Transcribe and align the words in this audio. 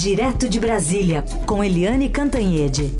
Direto 0.00 0.48
de 0.48 0.60
Brasília, 0.60 1.24
com 1.44 1.64
Eliane 1.64 2.08
Cantanhede. 2.08 2.94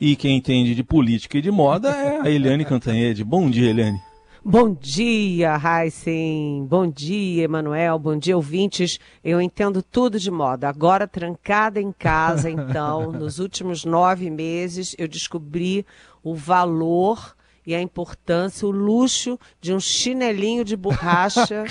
E 0.00 0.14
quem 0.14 0.36
entende 0.36 0.72
de 0.72 0.84
política 0.84 1.36
e 1.38 1.42
de 1.42 1.50
moda 1.50 1.88
é 1.88 2.20
a 2.20 2.30
Eliane 2.30 2.64
Cantanhede. 2.64 3.24
Bom 3.24 3.50
dia, 3.50 3.70
Eliane. 3.70 4.00
Bom 4.44 4.72
dia, 4.72 5.56
Heisen. 5.56 6.64
Bom 6.70 6.86
dia, 6.86 7.42
Emanuel. 7.42 7.98
Bom 7.98 8.16
dia, 8.16 8.36
ouvintes. 8.36 9.00
Eu 9.24 9.40
entendo 9.40 9.82
tudo 9.82 10.16
de 10.16 10.30
moda. 10.30 10.68
Agora, 10.68 11.08
trancada 11.08 11.80
em 11.80 11.90
casa, 11.90 12.48
então, 12.48 13.10
nos 13.18 13.40
últimos 13.40 13.84
nove 13.84 14.30
meses, 14.30 14.94
eu 14.96 15.08
descobri 15.08 15.84
o 16.22 16.36
valor 16.36 17.34
e 17.66 17.74
a 17.74 17.80
importância, 17.80 18.66
o 18.66 18.70
luxo 18.70 19.38
de 19.60 19.72
um 19.72 19.80
chinelinho 19.80 20.64
de 20.64 20.76
borracha. 20.76 21.64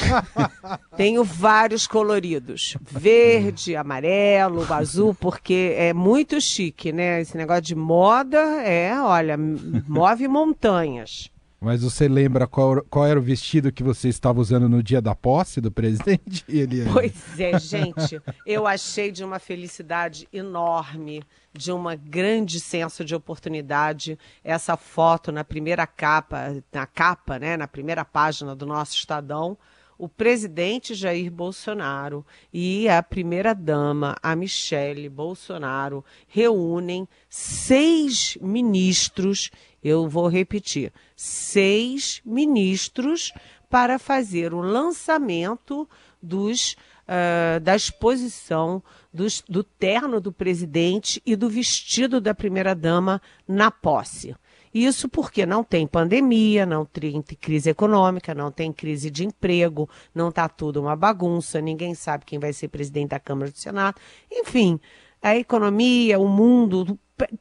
Tenho 0.98 1.24
vários 1.24 1.88
coloridos: 1.88 2.78
verde, 2.82 3.76
amarelo, 3.76 4.66
azul, 4.74 5.14
porque 5.14 5.76
é 5.78 5.94
muito 5.94 6.40
chique, 6.42 6.92
né? 6.92 7.22
Esse 7.22 7.38
negócio 7.38 7.64
de 7.64 7.76
moda 7.76 8.40
é, 8.64 9.00
olha, 9.00 9.38
move 9.38 10.28
montanhas. 10.28 11.33
Mas 11.64 11.82
você 11.82 12.10
lembra 12.10 12.46
qual, 12.46 12.84
qual, 12.90 13.08
era 13.08 13.18
o 13.18 13.24
vestido 13.24 13.72
que 13.72 13.82
você 13.82 14.10
estava 14.10 14.42
usando 14.42 14.68
no 14.68 14.84
dia 14.84 15.02
da 15.02 15.16
posse 15.16 15.62
do 15.62 15.72
presidente? 15.72 16.44
Ele... 16.50 16.84
Pois 16.92 17.40
é, 17.40 17.58
gente. 17.58 18.22
Eu 18.46 18.68
achei 18.68 19.14
de 19.14 19.24
uma 19.24 19.40
felicidade 19.40 20.28
enorme, 20.34 21.24
de 21.54 21.72
uma 21.72 21.96
grande 21.96 22.60
senso 22.60 23.06
de 23.06 23.16
oportunidade, 23.16 24.20
essa 24.44 24.76
foto 24.76 25.32
na 25.32 25.46
primeira 25.46 25.88
capa, 25.88 26.62
na 26.74 26.86
capa, 26.86 27.40
né, 27.40 27.56
na 27.56 27.68
primeira 27.68 28.04
página 28.04 28.54
do 28.54 28.66
nosso 28.66 28.96
Estadão, 28.96 29.58
o 29.98 30.10
presidente 30.10 30.94
Jair 30.94 31.32
Bolsonaro 31.32 32.26
e 32.52 32.90
a 32.90 33.02
primeira-dama, 33.02 34.18
a 34.22 34.36
Michele 34.36 35.08
Bolsonaro, 35.08 36.04
reúnem 36.28 37.08
seis 37.30 38.38
ministros 38.42 39.50
eu 39.84 40.08
vou 40.08 40.28
repetir, 40.28 40.94
seis 41.24 42.22
ministros 42.26 43.32
para 43.70 43.98
fazer 43.98 44.54
o 44.54 44.60
lançamento 44.60 45.88
dos, 46.22 46.76
uh, 47.08 47.62
da 47.62 47.76
exposição 47.76 48.84
dos, 49.12 49.42
do 49.48 49.64
terno 49.64 50.20
do 50.20 50.34
presidente 50.34 51.22
e 51.26 51.38
do 51.38 51.50
vestido 51.50 52.20
da 52.20 52.36
primeira-dama 52.36 53.22
na 53.48 53.72
posse. 53.72 54.36
Isso 54.74 55.08
porque 55.08 55.46
não 55.46 55.64
tem 55.64 55.88
pandemia, 55.88 56.66
não 56.66 56.84
tem 56.84 57.22
crise 57.22 57.70
econômica, 57.70 58.36
não 58.36 58.52
tem 58.52 58.74
crise 58.74 59.10
de 59.10 59.24
emprego, 59.26 59.90
não 60.14 60.28
está 60.28 60.50
tudo 60.50 60.82
uma 60.82 60.96
bagunça, 60.96 61.62
ninguém 61.62 61.96
sabe 61.96 62.26
quem 62.26 62.38
vai 62.38 62.52
ser 62.52 62.68
presidente 62.68 63.12
da 63.12 63.20
Câmara 63.20 63.50
do 63.50 63.58
Senado. 63.58 63.96
Enfim, 64.30 64.78
a 65.22 65.38
economia, 65.38 66.20
o 66.20 66.28
mundo, 66.28 67.00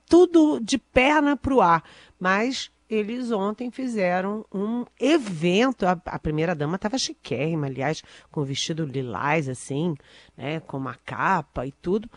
tudo 0.08 0.60
de 0.60 0.78
perna 0.78 1.36
para 1.36 1.54
o 1.54 1.60
ar. 1.60 1.82
Mas 2.20 2.70
eles 2.94 3.30
ontem 3.30 3.70
fizeram 3.70 4.44
um 4.52 4.84
evento. 5.00 5.86
A, 5.86 5.92
a 6.04 6.18
primeira-dama 6.18 6.76
estava 6.76 6.98
chiquérrima, 6.98 7.66
aliás, 7.66 8.02
com 8.30 8.44
vestido 8.44 8.84
lilás, 8.84 9.48
assim, 9.48 9.94
né, 10.36 10.60
com 10.60 10.76
uma 10.76 10.94
capa 10.94 11.66
e 11.66 11.72
tudo, 11.72 12.08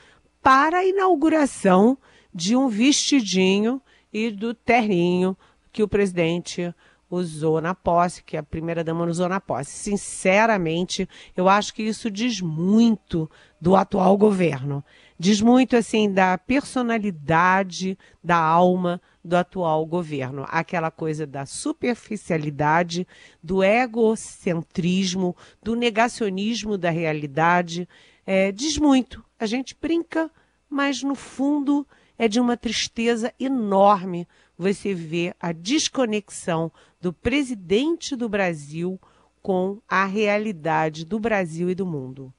para 0.41 0.79
a 0.79 0.85
inauguração 0.85 1.97
de 2.33 2.55
um 2.55 2.67
vestidinho 2.67 3.81
e 4.11 4.29
do 4.29 4.53
terninho 4.53 5.37
que 5.71 5.81
o 5.81 5.87
presidente 5.87 6.73
usou 7.09 7.61
na 7.61 7.73
posse, 7.73 8.23
que 8.23 8.35
a 8.35 8.43
primeira-dama 8.43 9.05
usou 9.05 9.29
na 9.29 9.39
posse. 9.39 9.71
Sinceramente, 9.71 11.07
eu 11.37 11.47
acho 11.47 11.73
que 11.73 11.83
isso 11.83 12.11
diz 12.11 12.41
muito 12.41 13.29
do 13.61 13.75
atual 13.75 14.17
governo. 14.17 14.83
Diz 15.17 15.39
muito, 15.39 15.77
assim, 15.77 16.11
da 16.11 16.37
personalidade, 16.37 17.97
da 18.21 18.37
alma 18.37 19.01
do 19.25 19.35
atual 19.35 19.85
governo. 19.85 20.45
Aquela 20.47 20.91
coisa 20.91 21.25
da 21.25 21.45
superficialidade, 21.45 23.07
do 23.41 23.63
egocentrismo, 23.63 25.35
do 25.61 25.75
negacionismo 25.75 26.77
da 26.77 26.91
realidade. 26.91 27.89
É, 28.25 28.51
diz 28.51 28.77
muito. 28.77 29.25
A 29.39 29.47
gente 29.47 29.75
brinca, 29.79 30.29
mas 30.69 31.01
no 31.01 31.15
fundo 31.15 31.87
é 32.17 32.27
de 32.27 32.39
uma 32.39 32.55
tristeza 32.55 33.33
enorme 33.39 34.27
você 34.57 34.93
ver 34.93 35.35
a 35.39 35.51
desconexão 35.51 36.71
do 37.01 37.11
presidente 37.11 38.15
do 38.15 38.29
Brasil 38.29 38.99
com 39.41 39.81
a 39.87 40.05
realidade 40.05 41.03
do 41.03 41.19
Brasil 41.19 41.69
e 41.69 41.75
do 41.75 41.85
mundo. 41.85 42.33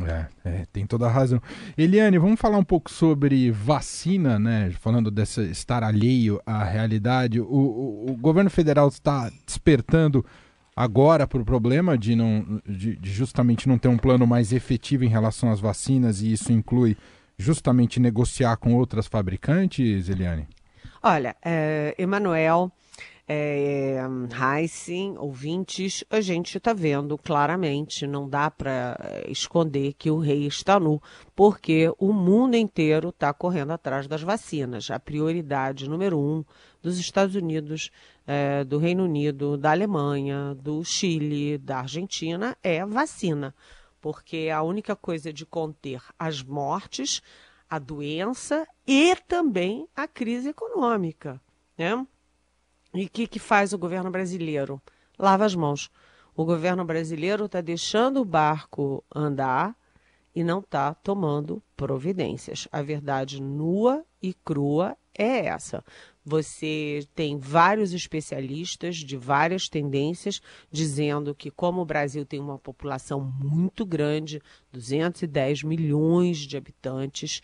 É, 0.00 0.26
é, 0.44 0.66
tem 0.72 0.86
toda 0.86 1.06
a 1.06 1.10
razão. 1.10 1.40
Eliane, 1.76 2.18
vamos 2.18 2.40
falar 2.40 2.56
um 2.56 2.64
pouco 2.64 2.90
sobre 2.90 3.50
vacina, 3.50 4.38
né? 4.38 4.70
Falando 4.80 5.10
dessa 5.10 5.42
estar 5.42 5.84
alheio 5.84 6.40
à 6.46 6.64
realidade. 6.64 7.40
O, 7.40 7.44
o, 7.44 8.10
o 8.10 8.16
governo 8.16 8.48
federal 8.48 8.88
está 8.88 9.30
despertando 9.46 10.24
agora 10.74 11.26
para 11.26 11.42
o 11.42 11.44
problema 11.44 11.98
de, 11.98 12.16
não, 12.16 12.62
de, 12.66 12.96
de, 12.96 13.10
justamente 13.10 13.68
não 13.68 13.76
ter 13.76 13.88
um 13.88 13.98
plano 13.98 14.26
mais 14.26 14.52
efetivo 14.52 15.04
em 15.04 15.08
relação 15.08 15.50
às 15.50 15.60
vacinas, 15.60 16.22
e 16.22 16.32
isso 16.32 16.52
inclui 16.52 16.96
justamente 17.36 18.00
negociar 18.00 18.56
com 18.56 18.74
outras 18.74 19.06
fabricantes, 19.06 20.08
Eliane? 20.08 20.48
Olha, 21.02 21.36
é, 21.44 21.94
Emanuel, 21.98 22.72
é, 23.34 23.98
Heissing, 24.30 25.16
ouvintes, 25.16 26.04
a 26.10 26.20
gente 26.20 26.58
está 26.58 26.74
vendo 26.74 27.16
claramente, 27.16 28.06
não 28.06 28.28
dá 28.28 28.50
para 28.50 28.98
é, 29.00 29.30
esconder 29.30 29.94
que 29.94 30.10
o 30.10 30.18
rei 30.18 30.46
está 30.46 30.78
nu, 30.78 31.00
porque 31.34 31.90
o 31.98 32.12
mundo 32.12 32.56
inteiro 32.56 33.08
está 33.08 33.32
correndo 33.32 33.72
atrás 33.72 34.06
das 34.06 34.22
vacinas. 34.22 34.90
A 34.90 35.00
prioridade 35.00 35.88
número 35.88 36.18
um 36.18 36.44
dos 36.82 36.98
Estados 36.98 37.34
Unidos, 37.34 37.90
é, 38.26 38.64
do 38.64 38.76
Reino 38.76 39.04
Unido, 39.04 39.56
da 39.56 39.70
Alemanha, 39.70 40.54
do 40.54 40.84
Chile, 40.84 41.56
da 41.56 41.78
Argentina 41.78 42.56
é 42.62 42.80
a 42.82 42.86
vacina, 42.86 43.54
porque 44.00 44.50
a 44.52 44.62
única 44.62 44.94
coisa 44.94 45.32
de 45.32 45.46
conter 45.46 46.02
as 46.18 46.42
mortes, 46.42 47.22
a 47.68 47.78
doença 47.78 48.66
e 48.86 49.16
também 49.26 49.88
a 49.96 50.06
crise 50.06 50.50
econômica, 50.50 51.40
né? 51.78 52.06
E 52.94 53.04
o 53.06 53.08
que, 53.08 53.26
que 53.26 53.38
faz 53.38 53.72
o 53.72 53.78
governo 53.78 54.10
brasileiro? 54.10 54.80
Lava 55.18 55.44
as 55.44 55.54
mãos. 55.54 55.90
O 56.36 56.44
governo 56.44 56.84
brasileiro 56.84 57.46
está 57.46 57.60
deixando 57.60 58.20
o 58.20 58.24
barco 58.24 59.04
andar 59.14 59.76
e 60.34 60.42
não 60.42 60.60
está 60.60 60.94
tomando 60.94 61.62
providências. 61.76 62.66
A 62.70 62.82
verdade 62.82 63.40
nua 63.40 64.04
e 64.22 64.32
crua 64.32 64.96
é 65.14 65.46
essa. 65.46 65.84
Você 66.24 67.06
tem 67.14 67.36
vários 67.38 67.92
especialistas 67.92 68.96
de 68.96 69.16
várias 69.16 69.68
tendências 69.68 70.40
dizendo 70.70 71.34
que, 71.34 71.50
como 71.50 71.82
o 71.82 71.86
Brasil 71.86 72.24
tem 72.24 72.40
uma 72.40 72.58
população 72.58 73.20
muito 73.20 73.84
grande 73.84 74.40
210 74.72 75.64
milhões 75.64 76.38
de 76.38 76.56
habitantes 76.56 77.42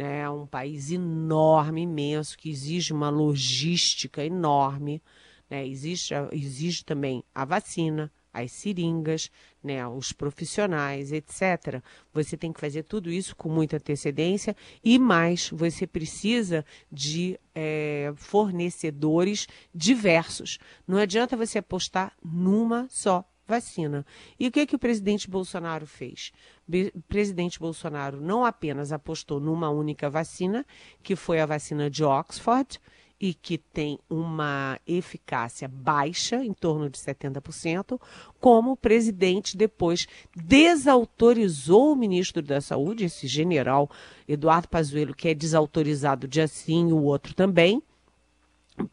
né? 0.00 0.30
Um 0.30 0.46
país 0.46 0.90
enorme, 0.90 1.82
imenso, 1.82 2.38
que 2.38 2.48
exige 2.48 2.90
uma 2.90 3.10
logística 3.10 4.24
enorme, 4.24 5.02
né? 5.50 5.66
Existe, 5.66 6.14
exige 6.32 6.82
também 6.86 7.22
a 7.34 7.44
vacina, 7.44 8.10
as 8.32 8.50
seringas, 8.50 9.30
né, 9.62 9.86
os 9.86 10.10
profissionais, 10.10 11.12
etc. 11.12 11.82
Você 12.14 12.34
tem 12.34 12.50
que 12.50 12.60
fazer 12.60 12.84
tudo 12.84 13.10
isso 13.10 13.36
com 13.36 13.50
muita 13.50 13.76
antecedência 13.76 14.56
e 14.82 14.98
mais, 14.98 15.50
você 15.50 15.86
precisa 15.86 16.64
de 16.90 17.38
é, 17.54 18.10
fornecedores 18.16 19.46
diversos. 19.74 20.58
Não 20.88 20.96
adianta 20.96 21.36
você 21.36 21.58
apostar 21.58 22.14
numa 22.24 22.86
só 22.88 23.28
vacina. 23.50 24.06
E 24.38 24.46
o 24.46 24.52
que, 24.52 24.64
que 24.64 24.76
o 24.76 24.78
presidente 24.78 25.28
Bolsonaro 25.28 25.86
fez? 25.86 26.32
O 26.94 27.02
presidente 27.02 27.58
Bolsonaro 27.58 28.20
não 28.20 28.44
apenas 28.44 28.92
apostou 28.92 29.40
numa 29.40 29.70
única 29.70 30.08
vacina, 30.08 30.64
que 31.02 31.16
foi 31.16 31.40
a 31.40 31.46
vacina 31.46 31.90
de 31.90 32.04
Oxford, 32.04 32.78
e 33.20 33.34
que 33.34 33.58
tem 33.58 33.98
uma 34.08 34.80
eficácia 34.86 35.68
baixa, 35.68 36.42
em 36.42 36.54
torno 36.54 36.88
de 36.88 36.98
70%, 36.98 38.00
como 38.40 38.72
o 38.72 38.76
presidente 38.76 39.58
depois 39.58 40.08
desautorizou 40.34 41.92
o 41.92 41.96
ministro 41.96 42.40
da 42.40 42.62
Saúde, 42.62 43.04
esse 43.04 43.26
general 43.26 43.90
Eduardo 44.26 44.68
Pazuello, 44.68 45.14
que 45.14 45.28
é 45.28 45.34
desautorizado 45.34 46.26
de 46.26 46.40
assim, 46.40 46.92
o 46.92 47.02
outro 47.02 47.34
também, 47.34 47.82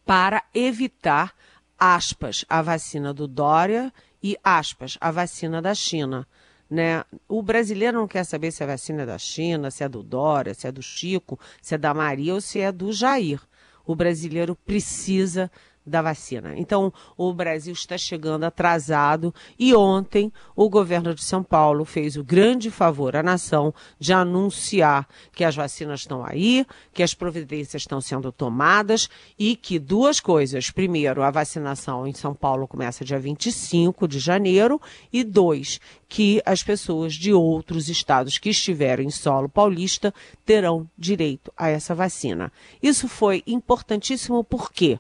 para 0.06 0.44
evitar, 0.54 1.34
aspas, 1.80 2.44
a 2.50 2.62
vacina 2.62 3.14
do 3.14 3.30
Dória 3.30 3.94
e, 4.22 4.38
aspas, 4.44 4.98
a 5.00 5.10
vacina 5.10 5.62
da 5.62 5.74
China. 5.74 6.28
Né? 6.70 7.04
O 7.28 7.42
brasileiro 7.42 7.98
não 7.98 8.08
quer 8.08 8.24
saber 8.24 8.52
se 8.52 8.64
a 8.64 8.68
vacina 8.68 9.04
é 9.04 9.06
da 9.06 9.18
China, 9.18 9.72
se 9.72 9.84
é 9.84 9.90
do 9.90 10.04
Dória, 10.04 10.54
se 10.54 10.68
é 10.68 10.72
do 10.72 10.82
Chico, 10.82 11.40
se 11.62 11.76
é 11.76 11.78
da 11.78 11.94
Maria 11.94 12.34
ou 12.34 12.42
se 12.42 12.60
é 12.60 12.72
do 12.72 12.92
Jair. 12.92 13.42
O 13.86 13.96
brasileiro 13.96 14.56
precisa 14.56 15.50
da 15.88 16.02
vacina. 16.02 16.54
Então, 16.58 16.92
o 17.16 17.34
Brasil 17.34 17.74
está 17.74 17.98
chegando 17.98 18.44
atrasado 18.44 19.34
e 19.58 19.74
ontem 19.74 20.32
o 20.56 20.70
governo 20.70 21.16
de 21.16 21.24
São 21.24 21.42
Paulo 21.42 21.86
fez 21.86 22.18
o 22.18 22.24
grande 22.24 22.70
favor 22.70 23.16
à 23.16 23.24
nação 23.24 23.74
de 23.98 24.12
anunciar 24.12 25.08
que 25.32 25.44
as 25.44 25.56
vacinas 25.56 26.02
estão 26.02 26.26
aí, 26.26 26.66
que 26.94 27.02
as 27.02 27.14
providências 27.14 27.84
estão 27.84 28.02
sendo 28.02 28.32
tomadas 28.32 29.10
e 29.40 29.56
que 29.56 29.80
duas 29.80 30.20
coisas. 30.20 30.70
Primeiro, 30.70 31.24
a 31.24 31.32
vacinação 31.32 32.06
em 32.06 32.14
São 32.14 32.34
Paulo 32.34 32.68
começa 32.68 33.06
dia 33.06 33.20
25 33.20 34.08
de 34.08 34.20
janeiro 34.20 34.82
e 35.12 35.24
dois, 35.24 35.80
que 36.10 36.42
as 36.46 36.62
pessoas 36.64 37.14
de 37.14 37.34
outros 37.34 37.90
estados 37.90 38.38
que 38.38 38.50
estiveram 38.50 39.04
em 39.04 39.10
solo 39.10 39.48
paulista 39.48 40.14
terão 40.46 40.90
direito 40.98 41.52
a 41.56 41.70
essa 41.70 41.96
vacina. 41.96 42.52
Isso 42.82 43.08
foi 43.08 43.44
importantíssimo 43.48 44.44
por 44.44 44.72
quê? 44.72 45.00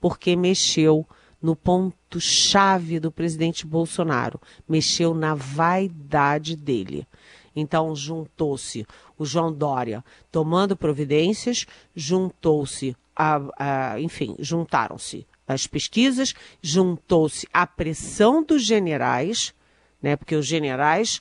Porque 0.00 0.36
mexeu 0.36 1.06
no 1.40 1.54
ponto-chave 1.54 2.98
do 2.98 3.12
presidente 3.12 3.66
Bolsonaro, 3.66 4.40
mexeu 4.68 5.14
na 5.14 5.34
vaidade 5.34 6.56
dele. 6.56 7.06
Então, 7.54 7.94
juntou-se 7.94 8.86
o 9.16 9.24
João 9.24 9.52
Dória 9.52 10.04
tomando 10.30 10.76
providências, 10.76 11.66
juntou-se, 11.94 12.96
a, 13.14 13.40
a, 13.58 14.00
enfim, 14.00 14.36
juntaram-se 14.38 15.26
as 15.48 15.66
pesquisas, 15.66 16.34
juntou-se 16.60 17.48
a 17.52 17.66
pressão 17.66 18.42
dos 18.42 18.62
generais, 18.62 19.54
né, 20.02 20.16
porque 20.16 20.34
os 20.34 20.46
generais 20.46 21.20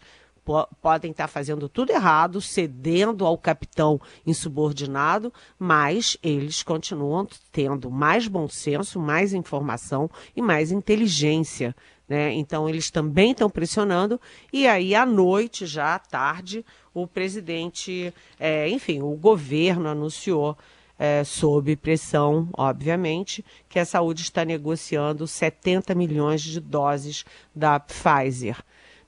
podem 0.82 1.12
estar 1.12 1.28
fazendo 1.28 1.68
tudo 1.68 1.92
errado, 1.92 2.40
cedendo 2.40 3.26
ao 3.26 3.38
capitão 3.38 4.00
insubordinado, 4.26 5.34
mas 5.58 6.18
eles 6.22 6.62
continuam 6.62 7.28
tendo 7.52 7.90
mais 7.90 8.28
bom 8.28 8.48
senso, 8.48 9.00
mais 9.00 9.34
informação 9.34 10.10
e 10.36 10.42
mais 10.42 10.72
inteligência. 10.72 11.76
Né? 12.08 12.32
Então, 12.34 12.70
eles 12.70 12.92
também 12.92 13.32
estão 13.32 13.50
pressionando, 13.50 14.22
e 14.54 14.68
aí 14.68 14.94
à 14.94 15.06
noite, 15.06 15.66
já 15.66 15.96
à 15.96 16.00
tarde, 16.00 16.64
o 16.94 17.08
presidente, 17.08 18.14
é, 18.40 18.70
enfim, 18.70 19.02
o 19.02 19.16
governo 19.16 19.90
anunciou. 19.90 20.58
É, 20.98 21.26
sob 21.26 21.76
pressão, 21.76 22.48
obviamente, 22.54 23.44
que 23.68 23.78
a 23.78 23.84
saúde 23.84 24.22
está 24.22 24.46
negociando 24.46 25.28
70 25.28 25.94
milhões 25.94 26.42
de 26.42 26.62
doses 26.62 27.26
da 27.54 27.78
Pfizer. 27.78 28.64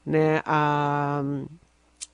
Né? 0.07 0.41
Ah, 0.45 1.21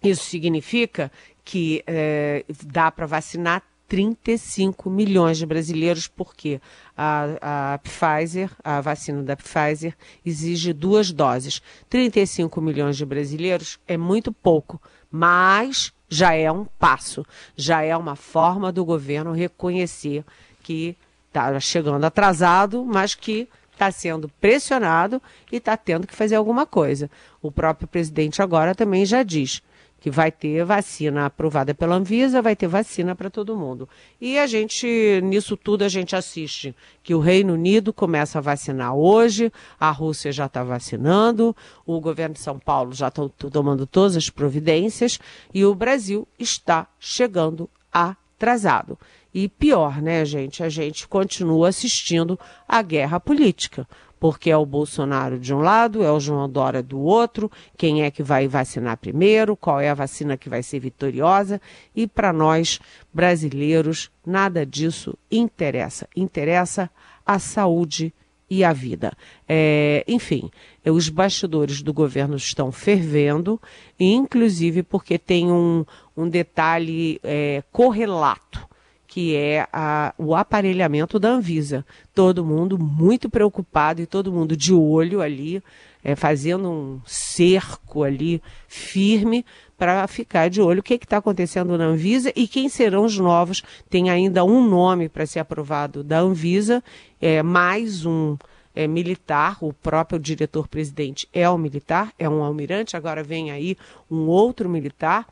isso 0.04 0.24
significa 0.26 1.12
que 1.46 1.84
é, 1.86 2.44
dá 2.66 2.90
para 2.90 3.06
vacinar 3.06 3.62
35 3.88 4.90
milhões 4.90 5.38
de 5.38 5.46
brasileiros, 5.46 6.08
porque 6.08 6.60
a, 6.98 7.74
a 7.74 7.78
Pfizer, 7.78 8.50
a 8.64 8.82
vacina 8.82 9.22
da 9.22 9.36
Pfizer, 9.36 9.96
exige 10.26 10.74
duas 10.74 11.12
doses. 11.12 11.62
35 11.88 12.60
milhões 12.60 12.98
de 12.98 13.06
brasileiros 13.06 13.80
é 13.88 13.96
muito 13.96 14.34
pouco, 14.34 14.82
mas 15.12 15.94
já 16.10 16.34
é 16.34 16.52
um 16.52 16.66
passo, 16.66 17.24
já 17.56 17.84
é 17.84 17.96
uma 17.96 18.16
forma 18.16 18.72
do 18.72 18.84
governo 18.84 19.34
reconhecer 19.34 20.26
que 20.64 20.98
está 21.28 21.60
chegando 21.60 22.04
atrasado, 22.04 22.84
mas 22.84 23.14
que 23.14 23.48
está 23.74 23.92
sendo 23.92 24.30
pressionado 24.40 25.22
e 25.52 25.58
está 25.58 25.76
tendo 25.76 26.08
que 26.08 26.16
fazer 26.16 26.36
alguma 26.36 26.66
coisa. 26.66 27.10
O 27.42 27.52
próprio 27.52 27.88
presidente 27.88 28.42
agora 28.42 28.74
também 28.74 29.06
já 29.06 29.24
diz 29.24 29.62
que 30.04 30.12
vai 30.12 30.30
ter 30.34 30.66
vacina 30.66 31.28
aprovada 31.28 31.74
pela 31.74 31.96
Anvisa, 31.96 32.42
vai 32.42 32.58
ter 32.58 32.68
vacina 32.68 33.16
para 33.16 33.30
todo 33.30 33.56
mundo. 33.56 33.88
E 34.20 34.38
a 34.38 34.46
gente, 34.46 35.22
nisso 35.24 35.56
tudo, 35.56 35.86
a 35.86 35.88
gente 35.88 36.14
assiste 36.14 36.76
que 37.02 37.16
o 37.16 37.22
Reino 37.22 37.54
Unido 37.54 37.94
começa 37.94 38.38
a 38.38 38.42
vacinar 38.42 38.94
hoje, 38.94 39.50
a 39.80 39.90
Rússia 39.92 40.30
já 40.34 40.48
está 40.48 40.62
vacinando, 40.62 41.56
o 41.86 42.02
governo 42.02 42.34
de 42.34 42.42
São 42.42 42.60
Paulo 42.60 42.92
já 42.92 43.08
está 43.08 43.24
tomando 43.50 43.88
todas 43.88 44.18
as 44.18 44.30
providências 44.30 45.22
e 45.54 45.64
o 45.64 45.74
Brasil 45.74 46.28
está 46.38 46.86
chegando 47.00 47.70
atrasado. 47.90 49.00
E 49.34 49.50
pior, 49.50 50.02
né, 50.02 50.24
gente? 50.24 50.62
A 50.62 50.70
gente 50.70 51.08
continua 51.08 51.70
assistindo 51.70 52.40
à 52.68 52.82
guerra 52.84 53.20
política, 53.20 53.88
porque 54.20 54.52
é 54.52 54.56
o 54.56 54.66
Bolsonaro 54.66 55.40
de 55.40 55.54
um 55.54 55.60
lado, 55.60 56.04
é 56.04 56.12
o 56.12 56.20
João 56.20 56.48
Dória 56.48 56.84
do 56.84 57.00
outro, 57.00 57.52
quem 57.76 58.04
é 58.04 58.12
que 58.12 58.22
vai 58.22 58.48
vacinar 58.48 58.98
primeiro, 58.98 59.58
qual 59.58 59.82
é 59.82 59.90
a 59.90 59.96
vacina 59.96 60.38
que 60.38 60.50
vai 60.50 60.62
ser 60.62 60.80
vitoriosa. 60.80 61.60
E 61.96 62.06
para 62.06 62.32
nós, 62.32 62.80
brasileiros, 63.12 64.12
nada 64.26 64.66
disso 64.66 65.18
interessa. 65.32 66.08
Interessa 66.16 66.90
a 67.26 67.40
saúde 67.40 68.14
e 68.48 68.64
a 68.64 68.72
vida. 68.72 69.14
É, 69.50 70.04
enfim, 70.08 70.52
os 70.86 71.10
bastidores 71.10 71.82
do 71.82 71.92
governo 71.92 72.36
estão 72.36 72.72
fervendo, 72.72 73.60
inclusive 74.00 74.84
porque 74.84 75.18
tem 75.18 75.52
um, 75.52 75.84
um 76.16 76.30
detalhe 76.30 77.20
é, 77.24 77.64
correlato 77.72 78.72
que 79.14 79.36
é 79.36 79.68
a, 79.72 80.12
o 80.18 80.36
aparelhamento 80.36 81.20
da 81.20 81.30
Anvisa. 81.30 81.86
Todo 82.16 82.44
mundo 82.44 82.80
muito 82.80 83.30
preocupado 83.30 84.02
e 84.02 84.08
todo 84.08 84.32
mundo 84.32 84.58
de 84.58 84.74
olho 84.74 85.22
ali, 85.22 85.62
é, 86.04 86.16
fazendo 86.16 86.68
um 86.68 87.00
cerco 87.06 88.02
ali 88.02 88.42
firme 88.68 89.46
para 89.78 90.08
ficar 90.08 90.50
de 90.50 90.60
olho 90.64 90.80
o 90.80 90.84
que 90.84 90.96
está 90.96 91.18
acontecendo 91.18 91.78
na 91.78 91.84
Anvisa 91.84 92.34
e 92.36 92.48
quem 92.48 92.68
serão 92.68 93.06
os 93.06 93.16
novos. 93.20 93.62
Tem 93.88 94.10
ainda 94.10 94.44
um 94.44 94.68
nome 94.68 95.08
para 95.08 95.28
ser 95.28 95.38
aprovado 95.38 96.04
da 96.04 96.20
Anvisa, 96.20 96.84
é, 97.22 97.44
mais 97.44 98.08
um 98.08 98.36
é, 98.74 98.88
militar, 98.88 99.60
o 99.62 99.72
próprio 99.72 100.18
diretor-presidente 100.18 101.30
é 101.32 101.48
um 101.48 101.60
militar, 101.60 102.12
é 102.18 102.28
um 102.28 102.42
almirante, 102.42 102.98
agora 102.98 103.22
vem 103.22 103.52
aí 103.52 103.78
um 104.10 104.26
outro 104.26 104.68
militar 104.68 105.28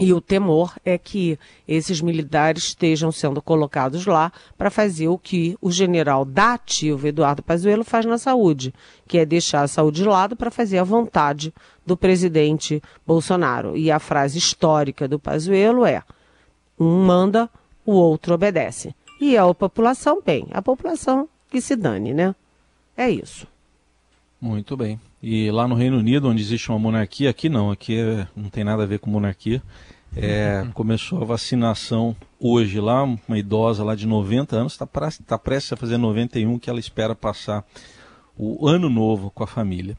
e 0.00 0.14
o 0.14 0.20
temor 0.20 0.74
é 0.82 0.96
que 0.96 1.38
esses 1.68 2.00
militares 2.00 2.64
estejam 2.64 3.12
sendo 3.12 3.42
colocados 3.42 4.06
lá 4.06 4.32
para 4.56 4.70
fazer 4.70 5.08
o 5.08 5.18
que 5.18 5.56
o 5.60 5.70
general 5.70 6.24
da 6.24 6.54
ativa, 6.54 7.08
Eduardo 7.08 7.42
Pazuello, 7.42 7.84
faz 7.84 8.06
na 8.06 8.16
saúde, 8.16 8.72
que 9.06 9.18
é 9.18 9.26
deixar 9.26 9.62
a 9.62 9.68
saúde 9.68 10.02
de 10.02 10.08
lado 10.08 10.34
para 10.34 10.50
fazer 10.50 10.78
a 10.78 10.84
vontade 10.84 11.52
do 11.84 11.98
presidente 11.98 12.82
Bolsonaro. 13.06 13.76
E 13.76 13.90
a 13.90 13.98
frase 13.98 14.38
histórica 14.38 15.06
do 15.06 15.18
Pazuello 15.18 15.84
é: 15.84 16.02
um 16.78 17.04
manda, 17.04 17.50
o 17.84 17.92
outro 17.92 18.34
obedece. 18.34 18.94
E 19.20 19.36
a 19.36 19.52
população, 19.52 20.22
bem, 20.24 20.46
a 20.50 20.62
população 20.62 21.28
que 21.50 21.60
se 21.60 21.76
dane, 21.76 22.14
né? 22.14 22.34
É 22.96 23.10
isso. 23.10 23.46
Muito 24.40 24.76
bem. 24.78 24.98
E 25.22 25.50
lá 25.50 25.68
no 25.68 25.74
Reino 25.74 25.98
Unido, 25.98 26.28
onde 26.28 26.40
existe 26.40 26.70
uma 26.70 26.78
monarquia, 26.78 27.28
aqui 27.28 27.48
não, 27.48 27.70
aqui 27.70 27.98
é, 27.98 28.26
não 28.34 28.48
tem 28.48 28.64
nada 28.64 28.84
a 28.84 28.86
ver 28.86 28.98
com 28.98 29.10
monarquia. 29.10 29.62
É, 30.16 30.62
uhum. 30.64 30.72
Começou 30.72 31.22
a 31.22 31.24
vacinação 31.24 32.16
hoje 32.38 32.80
lá, 32.80 33.04
uma 33.04 33.38
idosa 33.38 33.84
lá 33.84 33.94
de 33.94 34.06
90 34.06 34.56
anos, 34.56 34.72
está 34.72 34.86
tá 35.26 35.38
prestes 35.38 35.72
a 35.72 35.76
fazer 35.76 35.98
91, 35.98 36.58
que 36.58 36.68
ela 36.68 36.80
espera 36.80 37.14
passar 37.14 37.64
o 38.36 38.66
ano 38.66 38.88
novo 38.88 39.30
com 39.30 39.44
a 39.44 39.46
família. 39.46 39.96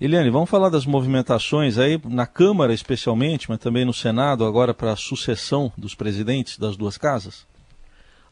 Eliane, 0.00 0.30
vamos 0.30 0.50
falar 0.50 0.68
das 0.68 0.84
movimentações 0.84 1.78
aí, 1.78 2.00
na 2.04 2.26
Câmara 2.26 2.74
especialmente, 2.74 3.48
mas 3.48 3.58
também 3.58 3.84
no 3.84 3.94
Senado, 3.94 4.44
agora 4.44 4.74
para 4.74 4.92
a 4.92 4.96
sucessão 4.96 5.72
dos 5.76 5.94
presidentes 5.94 6.58
das 6.58 6.76
duas 6.76 6.98
casas? 6.98 7.46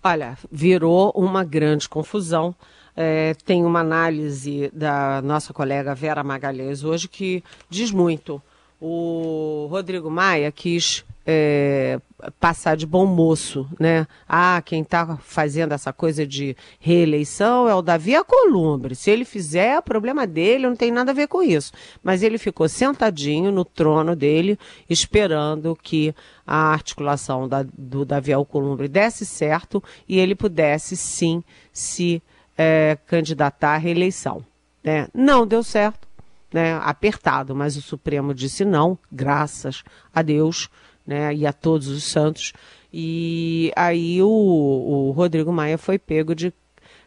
Olha, 0.02 0.36
virou 0.52 1.10
uma 1.16 1.42
grande 1.44 1.88
confusão. 1.88 2.54
É, 2.96 3.34
tem 3.44 3.64
uma 3.64 3.80
análise 3.80 4.70
da 4.72 5.20
nossa 5.22 5.52
colega 5.52 5.94
Vera 5.94 6.22
Magalhães 6.22 6.84
hoje 6.84 7.08
que 7.08 7.42
diz 7.68 7.90
muito. 7.90 8.40
O 8.80 9.66
Rodrigo 9.70 10.10
Maia 10.10 10.52
quis 10.52 11.04
é, 11.26 11.98
passar 12.38 12.76
de 12.76 12.86
bom 12.86 13.06
moço, 13.06 13.66
né? 13.80 14.06
Ah, 14.28 14.62
quem 14.64 14.82
está 14.82 15.16
fazendo 15.16 15.72
essa 15.72 15.92
coisa 15.92 16.26
de 16.26 16.56
reeleição 16.78 17.68
é 17.68 17.74
o 17.74 17.82
Davi 17.82 18.14
Alcolumbre. 18.14 18.94
Se 18.94 19.10
ele 19.10 19.24
fizer, 19.24 19.76
é 19.76 19.80
problema 19.80 20.26
dele, 20.26 20.68
não 20.68 20.76
tem 20.76 20.90
nada 20.90 21.12
a 21.12 21.14
ver 21.14 21.28
com 21.28 21.42
isso. 21.42 21.72
Mas 22.02 22.22
ele 22.22 22.36
ficou 22.36 22.68
sentadinho 22.68 23.50
no 23.50 23.64
trono 23.64 24.14
dele, 24.14 24.58
esperando 24.88 25.76
que 25.82 26.14
a 26.46 26.72
articulação 26.72 27.48
da, 27.48 27.64
do 27.76 28.04
Davi 28.04 28.32
Alcolumbre 28.32 28.86
desse 28.86 29.24
certo 29.24 29.82
e 30.06 30.18
ele 30.18 30.34
pudesse 30.34 30.96
sim 30.96 31.42
se 31.72 32.22
é, 32.56 32.98
candidatar 33.06 33.74
à 33.74 33.78
reeleição. 33.78 34.44
Né? 34.82 35.08
Não 35.14 35.46
deu 35.46 35.62
certo, 35.62 36.06
né? 36.52 36.74
apertado, 36.82 37.54
mas 37.54 37.76
o 37.76 37.82
Supremo 37.82 38.34
disse 38.34 38.64
não, 38.64 38.98
graças 39.10 39.82
a 40.14 40.22
Deus 40.22 40.68
né? 41.06 41.34
e 41.34 41.46
a 41.46 41.52
todos 41.52 41.88
os 41.88 42.04
santos. 42.04 42.52
E 42.92 43.72
aí 43.74 44.22
o, 44.22 44.28
o 44.28 45.10
Rodrigo 45.10 45.52
Maia 45.52 45.78
foi 45.78 45.98
pego 45.98 46.34
de 46.34 46.52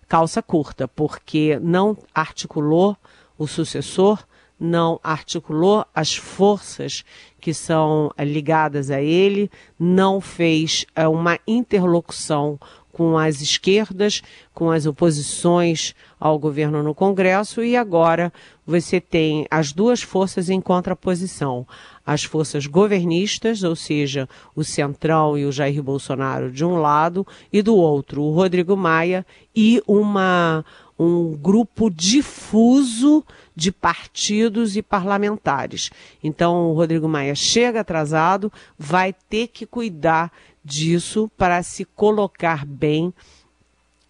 calça 0.08 0.42
curta, 0.42 0.88
porque 0.88 1.60
não 1.62 1.98
articulou 2.14 2.98
o 3.38 3.46
sucessor, 3.46 4.26
não 4.60 5.00
articulou 5.04 5.86
as 5.94 6.16
forças 6.16 7.04
que 7.40 7.54
são 7.54 8.12
ligadas 8.20 8.90
a 8.90 9.02
ele, 9.02 9.52
não 9.80 10.20
fez 10.20 10.86
é, 10.96 11.08
uma 11.08 11.40
interlocução 11.46 12.60
com 12.98 13.16
as 13.16 13.42
esquerdas, 13.42 14.24
com 14.56 14.72
as 14.72 14.88
oposições 14.88 15.94
ao 16.20 16.40
governo 16.40 16.82
no 16.82 16.96
Congresso, 16.96 17.64
e 17.64 17.78
agora 17.78 18.34
você 18.66 19.00
tem 19.00 19.46
as 19.52 19.72
duas 19.72 20.02
forças 20.02 20.50
em 20.50 20.60
contraposição. 20.60 21.68
As 22.04 22.24
forças 22.24 22.66
governistas, 22.66 23.62
ou 23.62 23.76
seja, 23.76 24.28
o 24.56 24.64
Centrão 24.64 25.38
e 25.38 25.46
o 25.46 25.52
Jair 25.52 25.84
Bolsonaro 25.84 26.52
de 26.52 26.66
um 26.66 26.78
lado, 26.82 27.26
e 27.54 27.62
do 27.62 27.76
outro, 27.76 28.24
o 28.24 28.34
Rodrigo 28.34 28.76
Maia 28.76 29.24
e 29.56 29.80
uma, 29.86 30.66
um 30.98 31.38
grupo 31.38 31.92
difuso 31.92 33.24
de 33.56 33.72
partidos 33.72 34.76
e 34.76 34.82
parlamentares. 34.82 35.92
Então, 36.24 36.72
o 36.72 36.74
Rodrigo 36.74 37.08
Maia 37.08 37.36
chega 37.36 37.82
atrasado, 37.82 38.52
vai 38.76 39.14
ter 39.30 39.50
que 39.50 39.68
cuidar 39.68 40.32
disso 40.68 41.32
para 41.38 41.64
se 41.64 41.86
colocar 41.86 42.66
bem 42.66 43.14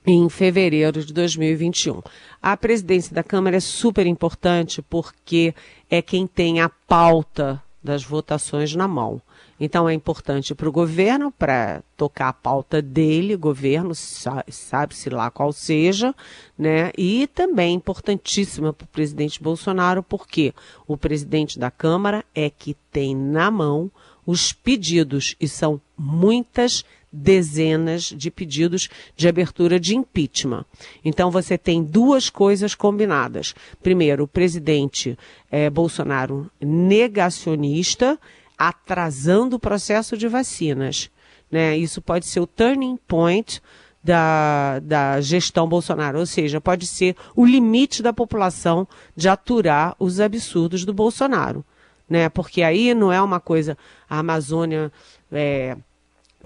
em 0.05 0.27
fevereiro 0.29 1.05
de 1.05 1.13
2021. 1.13 2.01
A 2.41 2.57
presidência 2.57 3.13
da 3.13 3.23
Câmara 3.23 3.57
é 3.57 3.59
super 3.59 4.07
importante 4.07 4.81
porque 4.81 5.53
é 5.89 6.01
quem 6.01 6.25
tem 6.25 6.61
a 6.61 6.69
pauta 6.69 7.61
das 7.83 8.03
votações 8.03 8.73
na 8.73 8.87
mão. 8.87 9.21
Então 9.59 9.89
é 9.89 9.93
importante 9.93 10.53
para 10.53 10.69
o 10.69 10.71
governo, 10.71 11.31
para 11.31 11.81
tocar 11.95 12.29
a 12.29 12.33
pauta 12.33 12.81
dele, 12.81 13.35
governo, 13.35 13.93
sabe-se 13.95 15.09
lá 15.09 15.31
qual 15.31 15.51
seja, 15.51 16.13
né? 16.57 16.91
E 16.97 17.27
também 17.27 17.73
importantíssima 17.73 18.71
para 18.71 18.85
o 18.85 18.89
presidente 18.89 19.41
Bolsonaro, 19.41 20.03
porque 20.03 20.53
o 20.87 20.95
presidente 20.95 21.57
da 21.57 21.71
Câmara 21.71 22.23
é 22.35 22.49
que 22.49 22.75
tem 22.91 23.15
na 23.15 23.49
mão 23.49 23.91
os 24.27 24.51
pedidos, 24.51 25.37
e 25.39 25.47
são 25.47 25.79
muitas 25.97 26.83
dezenas 27.11 28.03
de 28.03 28.29
pedidos 28.29 28.89
de 29.15 29.27
abertura 29.27 29.79
de 29.79 29.95
impeachment. 29.95 30.65
Então 31.03 31.31
você 31.31 31.57
tem 31.57 31.81
duas 31.81 32.29
coisas 32.29 32.75
combinadas. 32.75 33.55
Primeiro, 33.81 34.25
o 34.25 34.27
presidente 34.27 35.17
eh, 35.49 35.69
Bolsonaro 35.69 36.51
negacionista 36.59 38.19
atrasando 38.57 39.55
o 39.55 39.59
processo 39.59 40.17
de 40.17 40.27
vacinas. 40.27 41.09
Né? 41.49 41.77
Isso 41.77 42.01
pode 42.01 42.25
ser 42.25 42.41
o 42.41 42.47
turning 42.47 42.97
point 43.07 43.61
da, 44.03 44.79
da 44.79 45.21
gestão 45.21 45.67
Bolsonaro, 45.67 46.19
ou 46.19 46.25
seja, 46.25 46.59
pode 46.59 46.85
ser 46.85 47.15
o 47.35 47.45
limite 47.45 48.03
da 48.03 48.11
população 48.11 48.87
de 49.15 49.29
aturar 49.29 49.95
os 49.99 50.19
absurdos 50.19 50.83
do 50.83 50.93
Bolsonaro. 50.93 51.63
Né? 52.09 52.29
Porque 52.29 52.61
aí 52.61 52.93
não 52.93 53.11
é 53.11 53.21
uma 53.21 53.39
coisa, 53.39 53.77
a 54.09 54.19
Amazônia 54.19 54.91
é, 55.31 55.75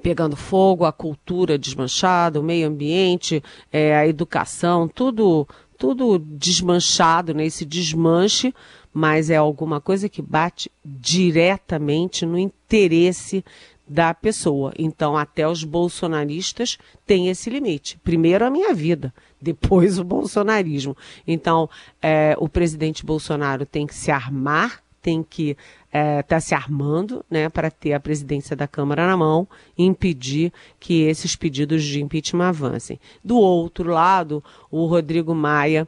pegando 0.02 0.36
fogo, 0.36 0.86
a 0.86 0.92
cultura 0.92 1.58
desmanchada, 1.58 2.40
o 2.40 2.44
meio 2.44 2.68
ambiente, 2.68 3.44
é, 3.72 3.96
a 3.96 4.08
educação, 4.08 4.88
tudo, 4.88 5.48
tudo 5.78 6.18
desmanchado, 6.20 7.34
né? 7.34 7.46
esse 7.46 7.66
desmanche 7.66 8.54
mas 8.94 9.30
é 9.30 9.38
alguma 9.38 9.80
coisa 9.80 10.10
que 10.10 10.22
bate 10.22 10.70
diretamente 10.84 12.26
no 12.26 12.38
interesse 12.38 13.44
da 13.88 14.14
pessoa. 14.14 14.74
Então, 14.78 15.18
até 15.18 15.48
os 15.48 15.64
bolsonaristas 15.64 16.78
têm 17.06 17.30
esse 17.30 17.50
limite. 17.50 17.98
Primeiro 18.04 18.46
a 18.46 18.50
minha 18.50 18.74
vida, 18.74 19.14
depois 19.42 20.00
o 20.00 20.04
bolsonarismo. 20.04 20.96
Então, 21.28 21.70
é, 22.02 22.36
o 22.38 22.48
presidente 22.48 23.06
Bolsonaro 23.06 23.66
tem 23.66 23.88
que 23.88 23.96
se 23.96 24.12
armar, 24.12 24.82
tem 25.02 25.24
que 25.24 25.52
estar 25.52 25.60
é, 25.92 26.22
tá 26.22 26.40
se 26.40 26.54
armando 26.54 27.26
né, 27.30 27.50
para 27.50 27.72
ter 27.72 27.94
a 27.94 28.00
presidência 28.00 28.56
da 28.56 28.68
Câmara 28.68 29.08
na 29.08 29.18
mão 29.18 29.48
e 29.78 29.84
impedir 29.84 30.54
que 30.80 31.04
esses 31.04 31.36
pedidos 31.36 31.84
de 31.84 32.02
impeachment 32.02 32.50
avancem. 32.50 33.00
Do 33.24 33.38
outro 33.38 33.90
lado, 33.90 34.44
o 34.70 34.86
Rodrigo 34.86 35.34
Maia 35.34 35.88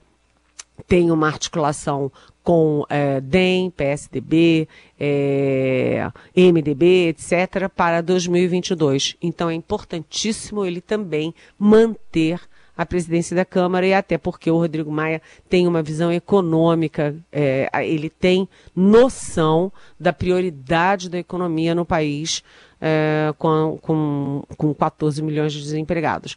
tem 0.88 1.12
uma 1.12 1.28
articulação 1.28 2.12
com 2.44 2.86
é, 2.90 3.22
DEM, 3.22 3.72
PSDB, 3.72 4.68
é, 5.00 6.12
MDB, 6.36 7.10
etc., 7.10 7.70
para 7.74 8.02
2022. 8.02 9.16
Então 9.22 9.50
é 9.50 9.54
importantíssimo 9.54 10.66
ele 10.66 10.82
também 10.82 11.34
manter 11.58 12.42
a 12.76 12.86
presidência 12.86 13.36
da 13.36 13.46
Câmara 13.46 13.86
e 13.86 13.94
até 13.94 14.18
porque 14.18 14.50
o 14.50 14.58
Rodrigo 14.58 14.92
Maia 14.92 15.22
tem 15.48 15.68
uma 15.68 15.84
visão 15.84 16.12
econômica, 16.12 17.16
é, 17.32 17.70
ele 17.86 18.10
tem 18.10 18.48
noção 18.76 19.72
da 20.00 20.12
prioridade 20.12 21.10
da 21.10 21.20
economia 21.20 21.76
no 21.76 21.86
país 21.86 22.44
é, 22.82 23.34
com, 23.38 23.78
com, 23.82 24.44
com 24.58 24.74
14 24.74 25.22
milhões 25.22 25.54
de 25.54 25.62
desempregados. 25.62 26.36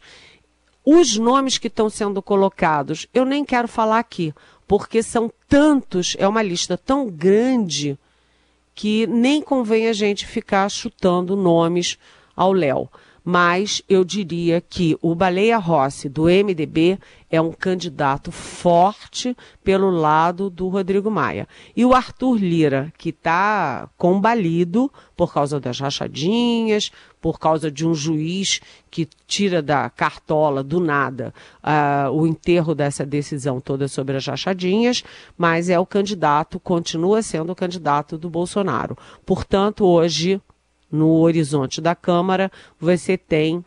Os 0.85 1.17
nomes 1.17 1.57
que 1.57 1.67
estão 1.67 1.89
sendo 1.89 2.21
colocados, 2.21 3.07
eu 3.13 3.25
nem 3.25 3.43
quero 3.43 3.67
falar 3.67 3.99
aqui, 3.99 4.33
porque 4.67 5.03
são 5.03 5.31
tantos, 5.49 6.15
é 6.19 6.27
uma 6.27 6.41
lista 6.41 6.77
tão 6.77 7.09
grande 7.09 7.97
que 8.73 9.07
nem 9.07 9.41
convém 9.41 9.87
a 9.87 9.93
gente 9.93 10.25
ficar 10.25 10.69
chutando 10.69 11.35
nomes 11.35 11.97
ao 12.35 12.53
Léo 12.53 12.87
mas 13.29 13.81
eu 13.89 14.05
diria 14.05 14.61
que 14.61 14.97
o 15.01 15.13
Baleia 15.13 15.57
Rossi, 15.57 16.07
do 16.07 16.29
MDB, 16.29 16.97
é 17.29 17.41
um 17.41 17.51
candidato 17.51 18.31
forte 18.31 19.35
pelo 19.61 19.89
lado 19.89 20.49
do 20.49 20.69
Rodrigo 20.69 21.11
Maia. 21.11 21.45
E 21.75 21.83
o 21.83 21.93
Arthur 21.93 22.37
Lira, 22.37 22.93
que 22.97 23.09
está 23.09 23.89
combalido 23.97 24.89
por 25.13 25.33
causa 25.33 25.59
das 25.59 25.77
rachadinhas, 25.77 26.89
por 27.19 27.37
causa 27.37 27.69
de 27.69 27.85
um 27.85 27.93
juiz 27.93 28.61
que 28.89 29.05
tira 29.27 29.61
da 29.61 29.89
cartola 29.89 30.63
do 30.63 30.79
nada 30.79 31.33
uh, 31.61 32.09
o 32.11 32.25
enterro 32.25 32.73
dessa 32.73 33.05
decisão 33.05 33.59
toda 33.59 33.89
sobre 33.89 34.15
as 34.15 34.25
rachadinhas, 34.25 35.03
mas 35.37 35.69
é 35.69 35.77
o 35.77 35.85
candidato, 35.85 36.61
continua 36.61 37.21
sendo 37.21 37.51
o 37.51 37.55
candidato 37.55 38.17
do 38.17 38.29
Bolsonaro. 38.29 38.97
Portanto, 39.25 39.83
hoje 39.83 40.41
no 40.91 41.09
horizonte 41.19 41.81
da 41.81 41.95
Câmara, 41.95 42.51
você 42.79 43.17
tem 43.17 43.63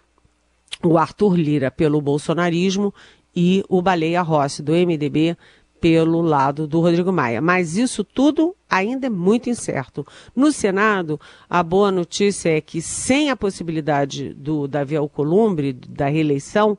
o 0.83 0.97
Arthur 0.97 1.37
Lira 1.37 1.71
pelo 1.71 2.01
bolsonarismo 2.01 2.95
e 3.35 3.63
o 3.69 3.83
Baleia 3.83 4.23
Rossi 4.23 4.63
do 4.63 4.73
MDB 4.73 5.37
pelo 5.81 6.21
lado 6.21 6.67
do 6.67 6.81
Rodrigo 6.81 7.13
Maia. 7.13 7.41
Mas 7.41 7.77
isso 7.77 8.05
tudo 8.05 8.55
ainda 8.69 9.07
é 9.07 9.11
muito 9.11 9.49
incerto. 9.49 10.07
No 10.37 10.53
Senado, 10.53 11.19
a 11.49 11.63
boa 11.63 11.91
notícia 11.91 12.51
é 12.51 12.61
que, 12.61 12.83
sem 12.83 13.31
a 13.31 13.37
possibilidade 13.37 14.35
do 14.35 14.69
Davi 14.69 14.97
Alcolumbre, 14.97 15.73
da 15.73 16.07
reeleição, 16.09 16.77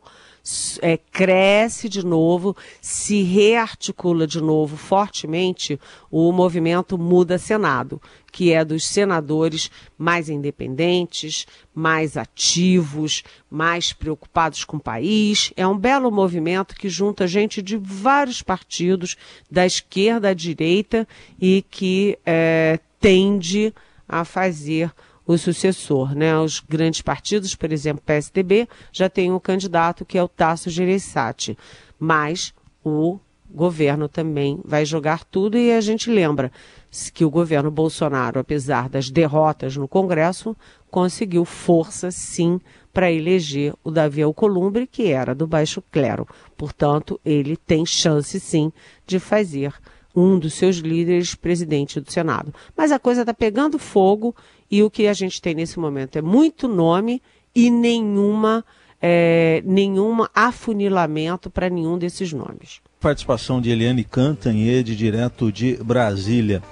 é, 0.81 0.97
cresce 0.97 1.87
de 1.87 2.05
novo, 2.05 2.55
se 2.81 3.21
rearticula 3.21 4.25
de 4.25 4.41
novo 4.41 4.75
fortemente 4.75 5.79
o 6.09 6.31
movimento 6.31 6.97
Muda 6.97 7.37
Senado, 7.37 8.01
que 8.31 8.51
é 8.51 8.65
dos 8.65 8.85
senadores 8.85 9.69
mais 9.97 10.29
independentes, 10.29 11.45
mais 11.73 12.17
ativos, 12.17 13.23
mais 13.49 13.93
preocupados 13.93 14.63
com 14.63 14.77
o 14.77 14.81
país. 14.81 15.53
É 15.55 15.67
um 15.67 15.77
belo 15.77 16.11
movimento 16.11 16.75
que 16.75 16.89
junta 16.89 17.27
gente 17.27 17.61
de 17.61 17.77
vários 17.77 18.41
partidos, 18.41 19.15
da 19.49 19.65
esquerda 19.65 20.29
à 20.29 20.33
direita, 20.33 21.07
e 21.39 21.63
que 21.69 22.17
é, 22.25 22.79
tende 22.99 23.73
a 24.07 24.25
fazer 24.25 24.91
o 25.25 25.37
sucessor. 25.37 26.15
Né? 26.15 26.37
Os 26.37 26.59
grandes 26.59 27.01
partidos, 27.01 27.55
por 27.55 27.71
exemplo, 27.71 28.03
PSDB, 28.05 28.67
já 28.91 29.09
tem 29.09 29.31
um 29.31 29.39
candidato 29.39 30.05
que 30.05 30.17
é 30.17 30.23
o 30.23 30.27
Tasso 30.27 30.69
Gereissati, 30.69 31.57
mas 31.99 32.53
o 32.83 33.19
governo 33.53 34.07
também 34.07 34.59
vai 34.63 34.85
jogar 34.85 35.25
tudo 35.25 35.57
e 35.57 35.71
a 35.71 35.81
gente 35.81 36.09
lembra 36.09 36.51
que 37.13 37.25
o 37.25 37.29
governo 37.29 37.69
Bolsonaro, 37.69 38.39
apesar 38.39 38.89
das 38.89 39.09
derrotas 39.09 39.75
no 39.75 39.87
Congresso, 39.87 40.55
conseguiu 40.89 41.45
força 41.45 42.11
sim 42.11 42.59
para 42.93 43.11
eleger 43.11 43.73
o 43.83 43.91
Davi 43.91 44.21
Alcolumbre, 44.21 44.87
que 44.87 45.11
era 45.11 45.33
do 45.33 45.47
baixo 45.47 45.81
clero. 45.91 46.27
Portanto, 46.57 47.19
ele 47.23 47.55
tem 47.55 47.85
chance 47.85 48.39
sim 48.39 48.71
de 49.05 49.19
fazer 49.19 49.73
um 50.13 50.37
dos 50.37 50.53
seus 50.55 50.77
líderes 50.77 51.35
presidente 51.35 52.01
do 52.01 52.11
Senado. 52.11 52.53
Mas 52.75 52.91
a 52.91 52.99
coisa 52.99 53.21
está 53.21 53.33
pegando 53.33 53.79
fogo 53.79 54.35
e 54.71 54.81
o 54.81 54.89
que 54.89 55.07
a 55.07 55.13
gente 55.13 55.41
tem 55.41 55.53
nesse 55.53 55.77
momento 55.77 56.15
é 56.15 56.21
muito 56.21 56.67
nome 56.67 57.21
e 57.53 57.69
nenhuma, 57.69 58.63
é, 59.01 59.61
nenhum 59.65 60.25
afunilamento 60.33 61.49
para 61.49 61.69
nenhum 61.69 61.97
desses 61.97 62.31
nomes. 62.31 62.79
Participação 63.01 63.59
de 63.59 63.69
Eliane 63.69 64.05
Cantanhede, 64.05 64.95
direto 64.95 65.51
de 65.51 65.75
Brasília. 65.83 66.63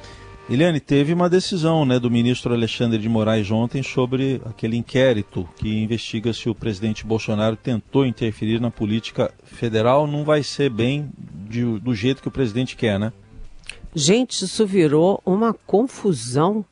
Eliane, 0.49 0.79
teve 0.79 1.13
uma 1.13 1.29
decisão 1.29 1.85
né, 1.85 1.99
do 1.99 2.09
ministro 2.09 2.53
Alexandre 2.53 2.97
de 2.97 3.09
Moraes 3.09 3.51
ontem 3.51 3.83
sobre 3.83 4.41
aquele 4.45 4.77
inquérito 4.77 5.47
que 5.57 5.83
investiga 5.83 6.33
se 6.33 6.49
o 6.49 6.55
presidente 6.55 7.05
Bolsonaro 7.05 7.55
tentou 7.55 8.05
interferir 8.05 8.59
na 8.59 8.71
política 8.71 9.31
federal. 9.43 10.07
Não 10.07 10.23
vai 10.23 10.41
ser 10.41 10.71
bem 10.71 11.11
de, 11.47 11.63
do 11.79 11.93
jeito 11.93 12.21
que 12.21 12.27
o 12.27 12.31
presidente 12.31 12.75
quer, 12.75 12.97
né? 12.99 13.13
Gente, 13.93 14.43
isso 14.43 14.65
virou 14.65 15.21
uma 15.23 15.53
confusão 15.53 16.65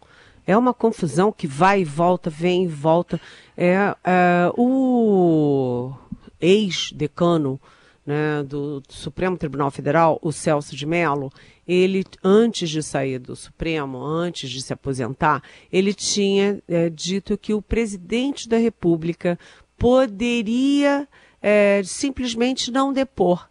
é 0.47 0.57
uma 0.57 0.73
confusão 0.73 1.31
que 1.31 1.45
vai 1.45 1.81
e 1.81 1.85
volta, 1.85 2.29
vem 2.29 2.63
e 2.63 2.67
volta. 2.67 3.19
É, 3.57 3.93
é, 4.03 4.51
o 4.57 5.93
ex-decano 6.39 7.59
né, 8.05 8.41
do, 8.43 8.81
Supremo 8.87 9.37
Tribunal 9.37 9.69
Federal, 9.69 10.17
o 10.21 10.31
Celso 10.31 10.73
de 10.73 10.85
Mello, 10.85 11.29
ele, 11.67 12.05
antes 12.23 12.69
de 12.69 12.81
sair 12.81 13.19
do 13.19 13.35
Supremo, 13.35 14.01
antes 14.01 14.49
de 14.49 14.61
se 14.61 14.71
aposentar, 14.71 15.43
ele 15.69 15.93
tinha 15.93 16.63
é, 16.65 16.89
dito 16.89 17.37
que 17.37 17.53
o 17.53 17.61
presidente 17.61 18.47
da 18.47 18.57
República 18.57 19.37
poderia 19.77 21.05
é, 21.41 21.81
simplesmente 21.83 22.71
não 22.71 22.93
depor. 22.93 23.49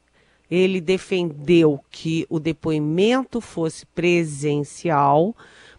Ele 0.51 0.81
defendeu 0.81 1.79
que 1.91 2.25
o 2.31 2.41
depoimento 2.41 3.41
fosse 3.41 3.85
presencial, 3.85 5.37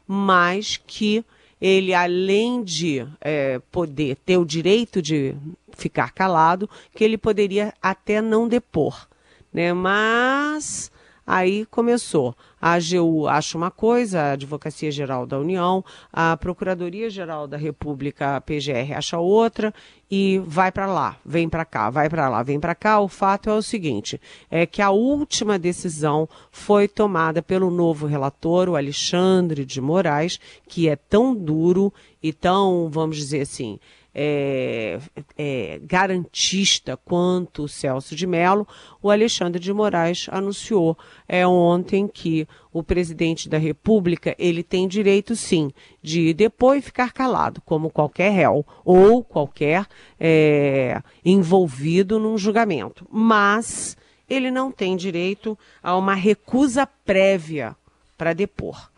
mas 0.08 0.78
que 0.78 1.24
ele, 1.60 1.94
além 1.94 2.64
de 2.64 3.06
é, 3.20 3.60
poder 3.72 4.16
ter 4.26 4.38
o 4.38 4.46
direito 4.46 5.02
de 5.02 5.36
ficar 5.76 6.12
calado, 6.12 6.70
que 6.96 7.04
ele 7.04 7.18
poderia 7.18 7.74
até 7.82 8.22
não 8.22 8.48
depor. 8.48 9.08
Né? 9.52 9.74
Mas 9.74 10.92
aí 11.26 11.66
começou. 11.66 12.36
A 12.60 12.74
AGU 12.74 13.28
acha 13.28 13.58
uma 13.58 13.70
coisa, 13.70 14.20
a 14.22 14.32
Advocacia 14.32 14.92
Geral 14.92 15.26
da 15.26 15.40
União, 15.40 15.84
a 16.12 16.36
Procuradoria 16.36 17.10
Geral 17.10 17.48
da 17.48 17.58
República, 17.58 18.42
PGR, 18.42 18.94
acha 18.96 19.20
outra 19.20 19.74
e 20.10 20.42
vai 20.46 20.72
para 20.72 20.88
lá, 20.88 21.18
vem 21.26 21.48
para 21.48 21.66
cá, 21.66 21.90
vai 21.90 22.10
para 22.10 22.30
lá, 22.30 22.42
vem 22.42 22.60
para 22.60 22.74
cá. 22.74 23.00
O 23.00 23.08
fato 23.08 23.50
é 23.50 23.54
o 23.54 23.62
seguinte, 23.62 24.20
é 24.50 24.66
que 24.66 24.82
a 24.82 24.90
última 24.90 25.60
decisão 25.60 26.28
foi 26.52 26.88
tomada 26.88 27.42
pelo 27.42 27.70
novo 27.70 28.08
relator, 28.08 28.70
o 28.70 28.76
Alexandre 28.76 29.64
de 29.64 29.80
Moraes, 29.80 30.40
que 30.68 30.90
é 30.90 30.96
tão 30.96 31.36
duro 31.36 31.94
e 32.24 32.34
tão, 32.34 32.90
vamos 32.90 33.18
dizer 33.18 33.42
assim, 33.42 33.80
é, 34.20 35.00
é, 35.38 35.80
garantista 35.84 36.98
quanto 36.98 37.64
o 37.64 37.68
Celso 37.68 38.16
de 38.16 38.26
Mello, 38.26 38.68
o 39.00 39.12
Alexandre 39.12 39.62
de 39.62 39.72
Moraes 39.72 40.26
anunciou 40.32 40.98
é, 41.28 41.46
ontem 41.46 42.08
que 42.08 42.48
o 42.74 42.82
presidente 42.82 43.48
da 43.48 43.60
República 43.60 44.36
ele 44.40 44.64
tem 44.64 44.88
direito 44.88 45.36
sim 45.36 45.72
de 46.02 46.34
depois 46.34 46.84
ficar 46.84 47.14
calado, 47.14 47.62
como 47.64 47.92
qualquer 47.92 48.32
réu 48.32 48.66
ou 48.84 49.24
qualquer 49.24 49.86
é, 50.20 51.00
envolvido 51.24 52.18
num 52.18 52.40
julgamento, 52.40 53.08
mas 53.12 53.96
ele 54.28 54.50
não 54.50 54.72
tem 54.72 54.98
direito 54.98 55.56
a 55.82 55.96
uma 55.96 56.16
recusa 56.16 56.88
prévia 57.06 57.76
para 58.18 58.34
depor. 58.34 58.90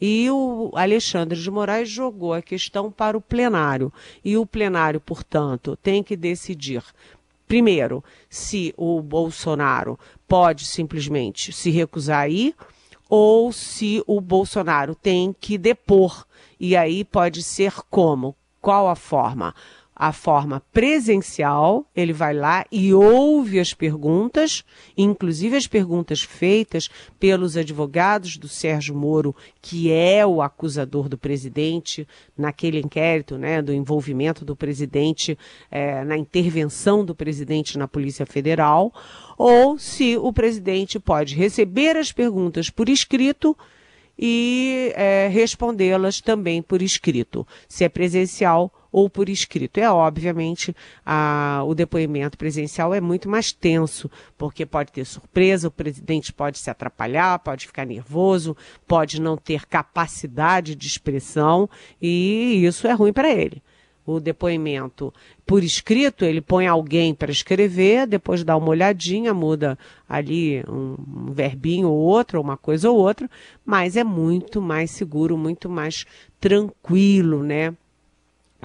E 0.00 0.30
o 0.30 0.70
Alexandre 0.74 1.38
de 1.38 1.50
Moraes 1.50 1.88
jogou 1.88 2.32
a 2.32 2.40
questão 2.40 2.90
para 2.90 3.16
o 3.16 3.20
plenário. 3.20 3.92
E 4.24 4.36
o 4.36 4.46
plenário, 4.46 5.00
portanto, 5.00 5.76
tem 5.82 6.02
que 6.02 6.16
decidir 6.16 6.82
primeiro, 7.50 8.04
se 8.28 8.72
o 8.76 9.02
Bolsonaro 9.02 9.98
pode 10.28 10.64
simplesmente 10.64 11.52
se 11.52 11.68
recusar 11.68 12.20
a 12.20 12.28
ir, 12.28 12.54
ou 13.08 13.52
se 13.52 14.00
o 14.06 14.20
Bolsonaro 14.20 14.94
tem 14.94 15.34
que 15.40 15.58
depor. 15.58 16.24
E 16.60 16.76
aí 16.76 17.04
pode 17.04 17.42
ser 17.42 17.72
como? 17.90 18.36
Qual 18.60 18.88
a 18.88 18.94
forma? 18.94 19.52
A 20.02 20.12
forma 20.12 20.62
presencial, 20.72 21.84
ele 21.94 22.14
vai 22.14 22.32
lá 22.32 22.64
e 22.72 22.94
ouve 22.94 23.60
as 23.60 23.74
perguntas, 23.74 24.64
inclusive 24.96 25.58
as 25.58 25.66
perguntas 25.66 26.22
feitas 26.22 26.88
pelos 27.18 27.54
advogados 27.54 28.38
do 28.38 28.48
Sérgio 28.48 28.94
Moro, 28.94 29.36
que 29.60 29.92
é 29.92 30.26
o 30.26 30.40
acusador 30.40 31.06
do 31.06 31.18
presidente 31.18 32.08
naquele 32.34 32.78
inquérito, 32.78 33.36
né, 33.36 33.60
do 33.60 33.74
envolvimento 33.74 34.42
do 34.42 34.56
presidente 34.56 35.36
é, 35.70 36.02
na 36.02 36.16
intervenção 36.16 37.04
do 37.04 37.14
presidente 37.14 37.76
na 37.76 37.86
Polícia 37.86 38.24
Federal, 38.24 38.94
ou 39.36 39.78
se 39.78 40.16
o 40.16 40.32
presidente 40.32 40.98
pode 40.98 41.34
receber 41.34 41.98
as 41.98 42.10
perguntas 42.10 42.70
por 42.70 42.88
escrito 42.88 43.54
e 44.18 44.94
é, 44.96 45.28
respondê-las 45.30 46.22
também 46.22 46.62
por 46.62 46.80
escrito, 46.80 47.46
se 47.68 47.84
é 47.84 47.88
presencial 47.90 48.72
ou 48.92 49.08
por 49.08 49.28
escrito. 49.28 49.78
É 49.78 49.90
obviamente 49.90 50.74
a, 51.04 51.62
o 51.66 51.74
depoimento 51.74 52.36
presencial 52.36 52.94
é 52.94 53.00
muito 53.00 53.28
mais 53.28 53.52
tenso, 53.52 54.10
porque 54.36 54.66
pode 54.66 54.92
ter 54.92 55.04
surpresa, 55.04 55.68
o 55.68 55.70
presidente 55.70 56.32
pode 56.32 56.58
se 56.58 56.70
atrapalhar, 56.70 57.38
pode 57.38 57.66
ficar 57.66 57.86
nervoso, 57.86 58.56
pode 58.86 59.20
não 59.20 59.36
ter 59.36 59.66
capacidade 59.66 60.74
de 60.74 60.86
expressão 60.86 61.68
e 62.00 62.64
isso 62.64 62.86
é 62.86 62.92
ruim 62.92 63.12
para 63.12 63.30
ele 63.30 63.62
o 64.06 64.20
depoimento 64.20 65.12
por 65.46 65.62
escrito, 65.62 66.24
ele 66.24 66.40
põe 66.40 66.66
alguém 66.66 67.14
para 67.14 67.30
escrever, 67.30 68.06
depois 68.06 68.44
dá 68.44 68.56
uma 68.56 68.68
olhadinha, 68.68 69.34
muda 69.34 69.78
ali 70.08 70.62
um, 70.68 70.96
um 71.28 71.32
verbinho 71.32 71.88
ou 71.88 71.98
outro, 71.98 72.40
uma 72.40 72.56
coisa 72.56 72.90
ou 72.90 72.96
outra, 72.96 73.28
mas 73.64 73.96
é 73.96 74.04
muito 74.04 74.60
mais 74.60 74.90
seguro, 74.90 75.36
muito 75.36 75.68
mais 75.68 76.04
tranquilo, 76.40 77.42
né? 77.42 77.74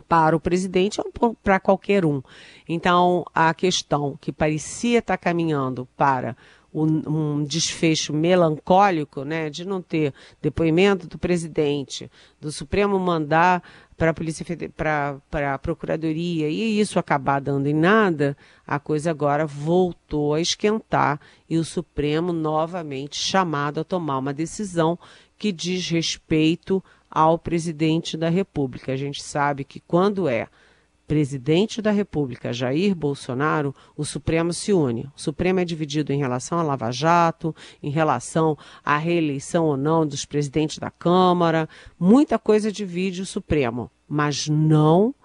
Para 0.03 0.35
o 0.35 0.39
presidente 0.39 1.01
ou 1.01 1.35
para 1.35 1.59
qualquer 1.59 2.05
um. 2.05 2.21
Então, 2.67 3.25
a 3.33 3.53
questão 3.53 4.17
que 4.19 4.31
parecia 4.31 4.99
estar 4.99 5.17
caminhando 5.17 5.87
para 5.95 6.35
um, 6.75 7.43
desfecho 7.43 8.13
melancólico, 8.13 9.23
né, 9.23 9.49
de 9.49 9.65
não 9.65 9.81
ter 9.81 10.13
depoimento 10.41 11.07
do 11.07 11.17
presidente, 11.17 12.11
do 12.39 12.51
Supremo 12.51 12.99
mandar 12.99 13.63
para 13.97 14.09
a 14.09 14.13
polícia 14.13 14.45
para 14.75 15.53
a 15.53 15.57
procuradoria 15.57 16.49
e 16.49 16.79
isso 16.79 16.99
acabar 16.99 17.39
dando 17.39 17.67
em 17.67 17.73
nada, 17.73 18.35
a 18.67 18.77
coisa 18.77 19.09
agora 19.09 19.45
voltou 19.45 20.33
a 20.33 20.41
esquentar 20.41 21.19
e 21.49 21.57
o 21.57 21.63
Supremo 21.63 22.33
novamente 22.33 23.15
chamado 23.15 23.79
a 23.79 23.85
tomar 23.85 24.17
uma 24.17 24.33
decisão 24.33 24.99
que 25.37 25.51
diz 25.51 25.89
respeito 25.89 26.83
ao 27.15 27.39
presidente 27.39 28.17
da 28.17 28.27
República. 28.27 28.91
A 28.91 28.97
gente 28.97 29.23
sabe 29.23 29.63
que 29.63 29.79
quando 29.79 30.27
é 30.27 30.49
presidente 31.07 31.81
da 31.81 31.91
República, 31.91 32.51
Jair 32.51 32.93
Bolsonaro, 32.93 33.73
o 33.95 34.03
Supremo 34.03 34.51
se 34.51 34.73
une. 34.73 35.05
O 35.15 35.21
Supremo 35.21 35.61
é 35.61 35.65
dividido 35.65 36.11
em 36.11 36.17
relação 36.17 36.59
a 36.59 36.63
Lava 36.63 36.91
Jato, 36.91 37.55
em 37.81 37.89
relação 37.89 38.57
à 38.83 38.97
reeleição 38.97 39.65
ou 39.65 39.77
não 39.77 40.05
dos 40.05 40.25
presidentes 40.25 40.77
da 40.77 40.91
Câmara. 40.91 41.69
Muita 41.97 42.37
coisa 42.37 42.69
divide 42.69 43.21
o 43.21 43.25
Supremo, 43.25 43.89
mas 44.09 44.49
não 44.49 45.15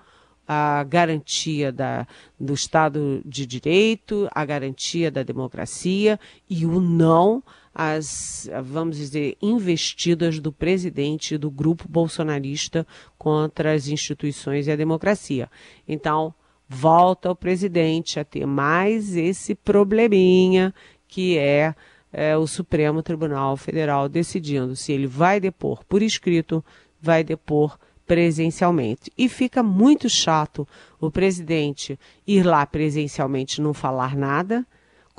a 0.46 0.84
garantia 0.84 1.72
da, 1.72 2.06
do 2.38 2.54
Estado 2.54 3.22
de 3.24 3.46
Direito, 3.46 4.28
a 4.32 4.44
garantia 4.44 5.10
da 5.10 5.22
democracia 5.22 6.20
e 6.48 6.66
o 6.66 6.80
não 6.80 7.42
as, 7.74 8.50
vamos 8.64 8.96
dizer, 8.96 9.36
investidas 9.40 10.38
do 10.38 10.52
presidente 10.52 11.38
do 11.38 11.50
grupo 11.50 11.88
bolsonarista 11.88 12.86
contra 13.16 13.72
as 13.72 13.88
instituições 13.88 14.66
e 14.66 14.72
a 14.72 14.76
democracia. 14.76 15.48
Então, 15.86 16.34
volta 16.68 17.30
o 17.30 17.36
presidente 17.36 18.18
a 18.18 18.24
ter 18.24 18.46
mais 18.46 19.16
esse 19.16 19.54
probleminha 19.54 20.74
que 21.06 21.38
é, 21.38 21.74
é 22.12 22.36
o 22.36 22.46
Supremo 22.46 23.02
Tribunal 23.02 23.56
Federal 23.56 24.08
decidindo 24.08 24.76
se 24.76 24.92
ele 24.92 25.06
vai 25.06 25.40
depor 25.40 25.84
por 25.84 26.02
escrito, 26.02 26.64
vai 27.00 27.24
depor 27.24 27.78
presencialmente. 28.06 29.12
E 29.16 29.28
fica 29.28 29.62
muito 29.62 30.08
chato 30.08 30.66
o 31.00 31.10
presidente 31.10 31.98
ir 32.26 32.44
lá 32.44 32.66
presencialmente 32.66 33.60
não 33.60 33.72
falar 33.72 34.16
nada 34.16 34.66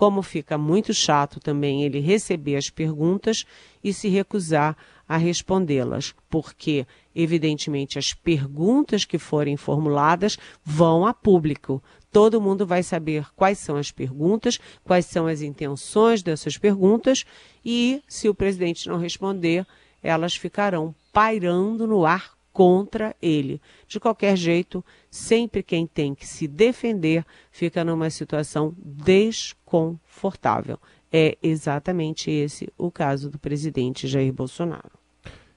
como 0.02 0.24
fica 0.24 0.58
muito 0.58 0.96
chato 0.96 1.40
também 1.40 1.84
ele 1.84 2.00
receber 2.00 2.56
as 2.56 2.72
perguntas 2.72 3.46
e 3.84 3.94
se 3.94 4.10
recusar 4.10 4.76
a 5.08 5.16
respondê-las, 5.16 6.16
porque, 6.28 6.88
evidentemente, 7.14 8.00
as 8.00 8.12
perguntas 8.12 9.06
que 9.06 9.20
forem 9.20 9.56
formuladas 9.56 10.40
vão 10.66 11.06
a 11.06 11.14
público. 11.14 11.84
Todo 12.12 12.42
mundo 12.42 12.66
vai 12.66 12.82
saber 12.82 13.28
quais 13.36 13.60
são 13.60 13.76
as 13.76 13.92
perguntas, 13.92 14.60
quais 14.84 15.06
são 15.06 15.28
as 15.28 15.44
intenções 15.44 16.24
dessas 16.24 16.58
perguntas 16.58 17.24
e, 17.64 18.02
se 18.08 18.28
o 18.28 18.34
presidente 18.34 18.88
não 18.88 18.98
responder, 18.98 19.68
elas 20.02 20.34
ficarão 20.34 20.96
pairando 21.14 21.86
no 21.86 22.08
ar 22.08 22.41
contra 22.52 23.16
ele. 23.22 23.62
De 23.88 24.00
qualquer 24.00 24.36
jeito, 24.36 24.84
sempre 25.10 25.64
quem 25.64 25.88
tem 25.88 26.14
que 26.14 26.28
se 26.28 26.48
defender 26.48 27.26
fica 27.52 27.84
numa 27.84 28.10
situação 28.10 28.76
desconfortável. 28.78 30.80
É 31.12 31.38
exatamente 31.42 32.32
esse 32.32 32.72
o 32.78 32.90
caso 32.90 33.30
do 33.30 33.38
presidente 33.38 34.08
Jair 34.08 34.32
Bolsonaro. 34.32 35.02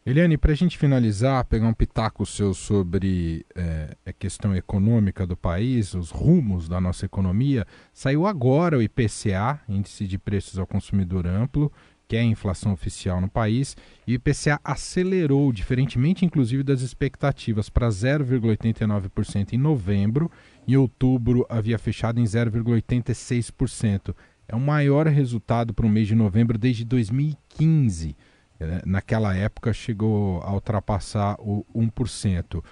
Eliane, 0.07 0.37
para 0.37 0.53
a 0.53 0.55
gente 0.55 0.77
finalizar, 0.77 1.43
pegar 1.47 1.67
um 1.67 1.73
pitaco 1.73 2.27
seu 2.27 2.53
sobre 2.53 3.47
é, 3.55 3.97
a 4.05 4.13
questão 4.13 4.55
econômica 4.55 5.27
do 5.27 5.35
país, 5.35 5.95
os 5.95 6.11
rumos 6.11 6.69
da 6.69 6.79
nossa 6.79 7.07
economia, 7.07 7.67
saiu 7.91 8.27
agora 8.27 8.77
o 8.77 8.83
IPCA, 8.83 9.63
Índice 9.67 10.07
de 10.07 10.19
Preços 10.19 10.59
ao 10.59 10.67
Consumidor 10.67 11.27
Amplo, 11.27 11.73
que 12.07 12.17
é 12.17 12.21
a 12.21 12.25
inflação 12.25 12.73
oficial 12.73 13.21
no 13.21 13.29
país, 13.29 13.77
e 14.07 14.13
o 14.13 14.17
IPCA 14.17 14.61
acelerou, 14.63 15.53
diferentemente 15.53 16.25
inclusive 16.25 16.63
das 16.63 16.81
expectativas, 16.81 17.69
para 17.69 17.89
0,89% 17.89 19.53
em 19.53 19.59
novembro. 19.59 20.31
Em 20.67 20.77
outubro 20.77 21.47
havia 21.49 21.79
fechado 21.79 22.21
em 22.21 22.25
0,86%. 22.25 24.15
É 24.47 24.55
o 24.55 24.61
maior 24.61 25.07
resultado 25.07 25.73
para 25.73 25.87
o 25.87 25.89
mês 25.89 26.07
de 26.07 26.15
novembro 26.15 26.59
desde 26.59 26.85
2015. 26.85 28.17
É, 28.61 28.83
naquela 28.87 29.35
época 29.35 29.73
chegou 29.73 30.41
a 30.43 30.53
ultrapassar 30.53 31.37
o 31.41 31.65
1%. 31.75 32.63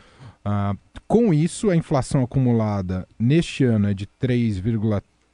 Ah, 0.45 0.75
com 1.07 1.33
isso, 1.33 1.71
a 1.71 1.77
inflação 1.77 2.23
acumulada 2.23 3.07
neste 3.19 3.65
ano 3.65 3.89
é 3.89 3.95
de 3.95 4.07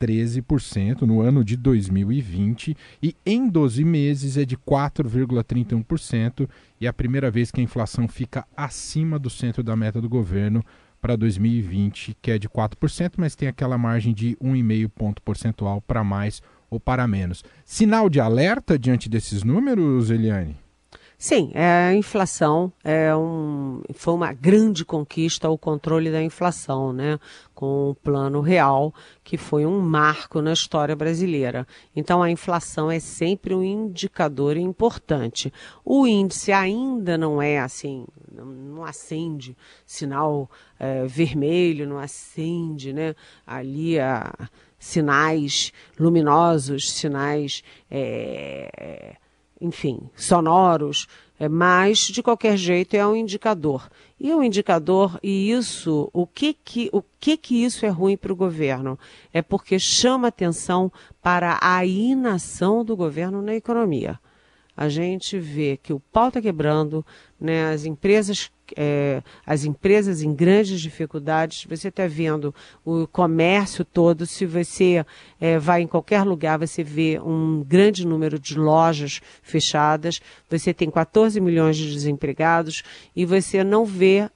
3,13% 0.00 1.02
no 1.02 1.20
ano 1.20 1.44
de 1.44 1.56
2020 1.56 2.76
e 3.02 3.16
em 3.24 3.48
12 3.48 3.84
meses 3.84 4.36
é 4.36 4.44
de 4.44 4.56
4,31% 4.56 6.48
e 6.80 6.86
é 6.86 6.88
a 6.88 6.92
primeira 6.92 7.30
vez 7.30 7.50
que 7.50 7.60
a 7.60 7.64
inflação 7.64 8.06
fica 8.08 8.46
acima 8.56 9.18
do 9.18 9.28
centro 9.28 9.62
da 9.62 9.76
meta 9.76 10.00
do 10.00 10.08
governo 10.08 10.64
para 11.00 11.16
2020, 11.16 12.16
que 12.20 12.30
é 12.30 12.38
de 12.38 12.48
4%, 12.48 13.12
mas 13.16 13.36
tem 13.36 13.48
aquela 13.48 13.78
margem 13.78 14.12
de 14.12 14.36
1,5 14.42 14.88
ponto 14.88 15.22
percentual 15.22 15.80
para 15.80 16.02
mais 16.02 16.42
ou 16.70 16.78
para 16.78 17.06
menos. 17.06 17.44
Sinal 17.64 18.10
de 18.10 18.20
alerta 18.20 18.78
diante 18.78 19.08
desses 19.08 19.42
números, 19.42 20.10
Eliane? 20.10 20.56
Sim, 21.20 21.50
é, 21.52 21.88
a 21.88 21.94
inflação 21.96 22.72
é 22.84 23.12
um, 23.16 23.82
foi 23.92 24.14
uma 24.14 24.32
grande 24.32 24.84
conquista 24.84 25.50
o 25.50 25.58
controle 25.58 26.12
da 26.12 26.22
inflação, 26.22 26.92
né? 26.92 27.18
Com 27.56 27.90
o 27.90 27.94
plano 27.96 28.40
real, 28.40 28.94
que 29.24 29.36
foi 29.36 29.66
um 29.66 29.80
marco 29.80 30.40
na 30.40 30.52
história 30.52 30.94
brasileira. 30.94 31.66
Então 31.96 32.22
a 32.22 32.30
inflação 32.30 32.88
é 32.88 33.00
sempre 33.00 33.52
um 33.52 33.64
indicador 33.64 34.56
importante. 34.56 35.52
O 35.84 36.06
índice 36.06 36.52
ainda 36.52 37.18
não 37.18 37.42
é 37.42 37.58
assim, 37.58 38.06
não 38.30 38.84
acende 38.84 39.56
sinal 39.84 40.48
é, 40.78 41.04
vermelho, 41.04 41.84
não 41.84 41.98
acende, 41.98 42.92
né? 42.92 43.16
Ali 43.44 43.98
a 43.98 44.32
sinais 44.78 45.72
luminosos, 45.98 46.92
sinais 46.92 47.64
é, 47.90 49.16
enfim, 49.60 50.08
sonoros, 50.14 51.06
é, 51.38 51.48
mas 51.48 51.98
de 51.98 52.22
qualquer 52.22 52.56
jeito 52.56 52.94
é 52.94 53.06
um 53.06 53.14
indicador. 53.14 53.88
E 54.18 54.32
o 54.32 54.38
um 54.38 54.42
indicador, 54.42 55.18
e 55.22 55.50
isso, 55.50 56.10
o 56.12 56.26
que 56.26 56.52
que, 56.52 56.90
o 56.92 57.02
que, 57.20 57.36
que 57.36 57.64
isso 57.64 57.86
é 57.86 57.88
ruim 57.88 58.16
para 58.16 58.32
o 58.32 58.36
governo? 58.36 58.98
É 59.32 59.40
porque 59.40 59.78
chama 59.78 60.28
atenção 60.28 60.90
para 61.22 61.58
a 61.60 61.84
inação 61.84 62.84
do 62.84 62.96
governo 62.96 63.40
na 63.40 63.54
economia. 63.54 64.18
A 64.76 64.88
gente 64.88 65.38
vê 65.38 65.76
que 65.76 65.92
o 65.92 66.00
pau 66.00 66.28
está 66.28 66.40
quebrando, 66.40 67.04
né, 67.40 67.72
as 67.72 67.84
empresas 67.84 68.50
é, 68.76 69.22
as 69.46 69.64
empresas 69.64 70.22
em 70.22 70.34
grandes 70.34 70.80
dificuldades, 70.80 71.64
você 71.64 71.88
está 71.88 72.06
vendo 72.06 72.54
o 72.84 73.06
comércio 73.06 73.84
todo, 73.84 74.26
se 74.26 74.46
você 74.46 75.04
é, 75.40 75.58
vai 75.58 75.82
em 75.82 75.86
qualquer 75.86 76.22
lugar, 76.22 76.58
você 76.58 76.82
vê 76.82 77.20
um 77.20 77.64
grande 77.66 78.06
número 78.06 78.38
de 78.38 78.58
lojas 78.58 79.20
fechadas, 79.42 80.20
você 80.48 80.72
tem 80.74 80.90
14 80.90 81.40
milhões 81.40 81.76
de 81.76 81.92
desempregados 81.92 82.82
e 83.14 83.24
você 83.24 83.62
não 83.64 83.84
vê 83.84 84.28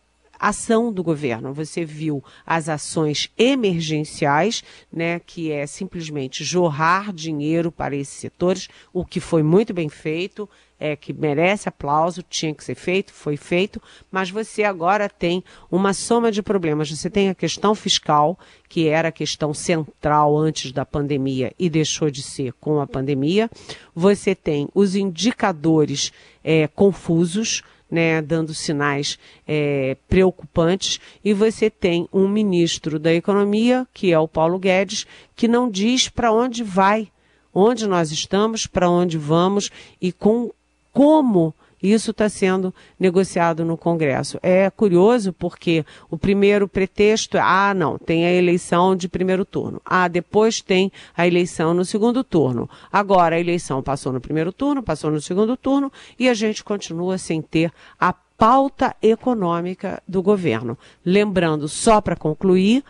ação 0.43 0.93
do 0.93 1.05
governo. 1.05 1.55
Você 1.55 1.85
viu 1.85 2.23
as 2.45 2.69
ações 2.69 3.31
emergenciais, 3.39 4.65
né, 4.93 5.21
que 5.21 5.53
é 5.53 5.65
simplesmente 5.69 6.43
jorrar 6.43 7.13
dinheiro 7.13 7.71
para 7.71 7.95
esses 7.95 8.19
setores, 8.19 8.69
o 8.93 9.05
que 9.05 9.21
foi 9.21 9.45
muito 9.45 9.73
bem 9.73 9.89
feito, 9.89 10.51
é 10.83 10.97
que 10.97 11.13
merece 11.13 11.69
aplauso, 11.69 12.25
tinha 12.25 12.53
que 12.53 12.65
ser 12.65 12.75
feito, 12.75 13.13
foi 13.13 13.37
feito, 13.37 13.81
mas 14.11 14.31
você 14.31 14.65
agora 14.65 15.09
tem 15.09 15.45
uma 15.71 15.93
soma 15.93 16.33
de 16.33 16.43
problemas. 16.43 16.91
Você 16.91 17.09
tem 17.09 17.29
a 17.29 17.35
questão 17.37 17.73
fiscal, 17.73 18.37
que 18.69 18.89
era 18.89 19.09
a 19.09 19.13
questão 19.13 19.55
central 19.55 20.37
antes 20.37 20.73
da 20.73 20.85
pandemia 20.85 21.53
e 21.57 21.71
deixou 21.71 22.11
de 22.11 22.21
ser 22.21 22.53
com 22.55 22.81
a 22.81 22.87
pandemia. 22.87 23.49
Você 23.95 24.35
tem 24.35 24.69
os 24.75 24.97
indicadores 24.97 26.13
é, 26.43 26.67
confusos, 26.67 27.63
né, 27.89 28.21
dando 28.21 28.53
sinais 28.53 29.21
é, 29.47 29.97
preocupantes, 30.09 30.99
e 31.25 31.33
você 31.33 31.71
tem 31.71 32.09
um 32.13 32.27
ministro 32.27 32.99
da 32.99 33.15
Economia, 33.15 33.87
que 33.95 34.13
é 34.13 34.19
o 34.19 34.27
Paulo 34.27 34.59
Guedes, 34.59 35.07
que 35.37 35.47
não 35.47 35.71
diz 35.71 36.09
para 36.09 36.33
onde 36.33 36.65
vai, 36.65 37.09
onde 37.55 37.87
nós 37.87 38.11
estamos, 38.11 38.67
para 38.67 38.91
onde 38.91 39.17
vamos 39.17 39.71
e 40.01 40.11
com 40.11 40.51
como 40.93 41.55
isso 41.83 42.13
está 42.13 42.29
sendo 42.29 42.73
negociado 42.99 43.65
no 43.65 43.77
Congresso. 43.77 44.39
É 44.43 44.71
curioso 44.71 45.33
porque 45.33 45.85
o 46.09 46.17
primeiro 46.17 46.69
pretexto 46.69 47.37
é, 47.37 47.41
ah, 47.41 47.75
não, 47.75 47.99
tem 47.99 48.25
a 48.25 48.33
eleição 48.33 48.95
de 48.95 49.09
primeiro 49.09 49.45
turno. 49.45 49.83
Ah, 49.85 50.07
depois 50.07 50.61
tem 50.61 50.93
a 51.17 51.27
eleição 51.27 51.75
no 51.75 51.85
segundo 51.85 52.23
turno. 52.23 52.71
Agora 52.93 53.35
a 53.35 53.41
eleição 53.41 53.83
passou 53.83 54.13
no 54.13 54.21
primeiro 54.21 54.53
turno, 54.53 54.83
passou 54.83 55.11
no 55.11 55.21
segundo 55.21 55.57
turno 55.57 55.93
e 56.19 56.29
a 56.29 56.35
gente 56.35 56.63
continua 56.63 57.19
sem 57.19 57.43
ter 57.43 57.73
a 57.99 58.13
pauta 58.13 58.95
econômica 59.03 60.01
do 60.07 60.23
governo. 60.23 60.79
Lembrando, 61.05 61.69
só 61.69 62.01
para 62.01 62.17
concluir, 62.17 62.85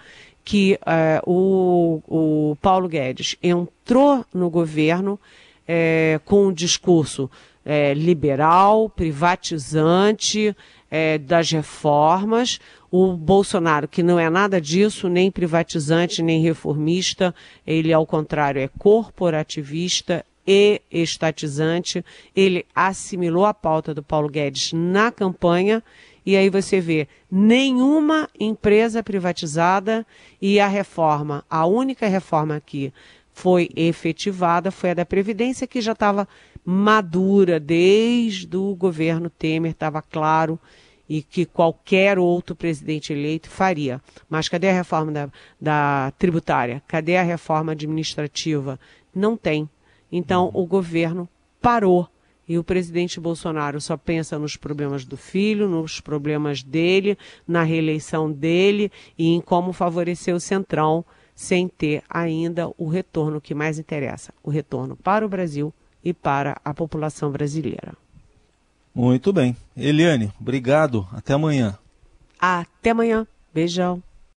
que 0.44 0.78
eh, 0.84 1.22
o, 1.24 2.02
o 2.08 2.56
Paulo 2.60 2.88
Guedes 2.88 3.36
entrou 3.42 4.24
no 4.34 4.50
governo 4.50 5.20
eh, 5.68 6.20
com 6.24 6.46
um 6.46 6.52
discurso 6.52 7.30
é, 7.64 7.94
liberal, 7.94 8.88
privatizante 8.88 10.54
é, 10.90 11.18
das 11.18 11.50
reformas. 11.50 12.58
O 12.90 13.14
Bolsonaro, 13.14 13.88
que 13.88 14.02
não 14.02 14.18
é 14.18 14.28
nada 14.28 14.60
disso, 14.60 15.08
nem 15.08 15.30
privatizante, 15.30 16.22
nem 16.22 16.42
reformista, 16.42 17.34
ele, 17.66 17.92
ao 17.92 18.06
contrário, 18.06 18.60
é 18.60 18.68
corporativista 18.78 20.24
e 20.46 20.82
estatizante. 20.90 22.04
Ele 22.34 22.66
assimilou 22.74 23.46
a 23.46 23.54
pauta 23.54 23.94
do 23.94 24.02
Paulo 24.02 24.28
Guedes 24.28 24.72
na 24.72 25.10
campanha. 25.10 25.82
E 26.24 26.36
aí 26.36 26.50
você 26.50 26.80
vê 26.80 27.08
nenhuma 27.30 28.28
empresa 28.38 29.02
privatizada 29.02 30.06
e 30.40 30.60
a 30.60 30.68
reforma, 30.68 31.44
a 31.50 31.66
única 31.66 32.06
reforma 32.06 32.62
que 32.64 32.92
foi 33.32 33.70
efetivada 33.74 34.70
foi 34.70 34.90
a 34.90 34.94
da 34.94 35.06
Previdência, 35.06 35.66
que 35.66 35.80
já 35.80 35.92
estava 35.92 36.28
madura 36.64 37.58
desde 37.58 38.56
o 38.56 38.74
governo 38.74 39.28
Temer, 39.28 39.72
estava 39.72 40.00
claro 40.00 40.58
e 41.08 41.22
que 41.22 41.44
qualquer 41.44 42.18
outro 42.18 42.54
presidente 42.54 43.12
eleito 43.12 43.50
faria. 43.50 44.00
Mas 44.28 44.48
cadê 44.48 44.70
a 44.70 44.72
reforma 44.72 45.12
da, 45.12 45.28
da 45.60 46.12
tributária? 46.18 46.82
Cadê 46.86 47.16
a 47.16 47.22
reforma 47.22 47.72
administrativa? 47.72 48.78
Não 49.14 49.36
tem. 49.36 49.68
Então 50.10 50.50
o 50.54 50.64
governo 50.64 51.28
parou. 51.60 52.08
E 52.48 52.58
o 52.58 52.64
presidente 52.64 53.20
Bolsonaro 53.20 53.80
só 53.80 53.96
pensa 53.96 54.38
nos 54.38 54.56
problemas 54.56 55.04
do 55.04 55.16
filho, 55.16 55.68
nos 55.68 56.00
problemas 56.00 56.62
dele, 56.62 57.16
na 57.46 57.62
reeleição 57.62 58.30
dele 58.30 58.90
e 59.16 59.28
em 59.28 59.40
como 59.40 59.72
favorecer 59.72 60.34
o 60.34 60.40
Centrão 60.40 61.04
sem 61.34 61.68
ter 61.68 62.02
ainda 62.10 62.70
o 62.76 62.88
retorno 62.88 63.40
que 63.40 63.54
mais 63.54 63.78
interessa, 63.78 64.34
o 64.42 64.50
retorno 64.50 64.96
para 64.96 65.24
o 65.24 65.28
Brasil 65.28 65.72
e 66.04 66.12
para 66.12 66.60
a 66.64 66.74
população 66.74 67.30
brasileira. 67.30 67.94
Muito 68.94 69.32
bem. 69.32 69.56
Eliane, 69.76 70.32
obrigado. 70.40 71.06
Até 71.12 71.32
amanhã. 71.32 71.78
Até 72.38 72.90
amanhã. 72.90 73.26
Beijão. 73.54 74.02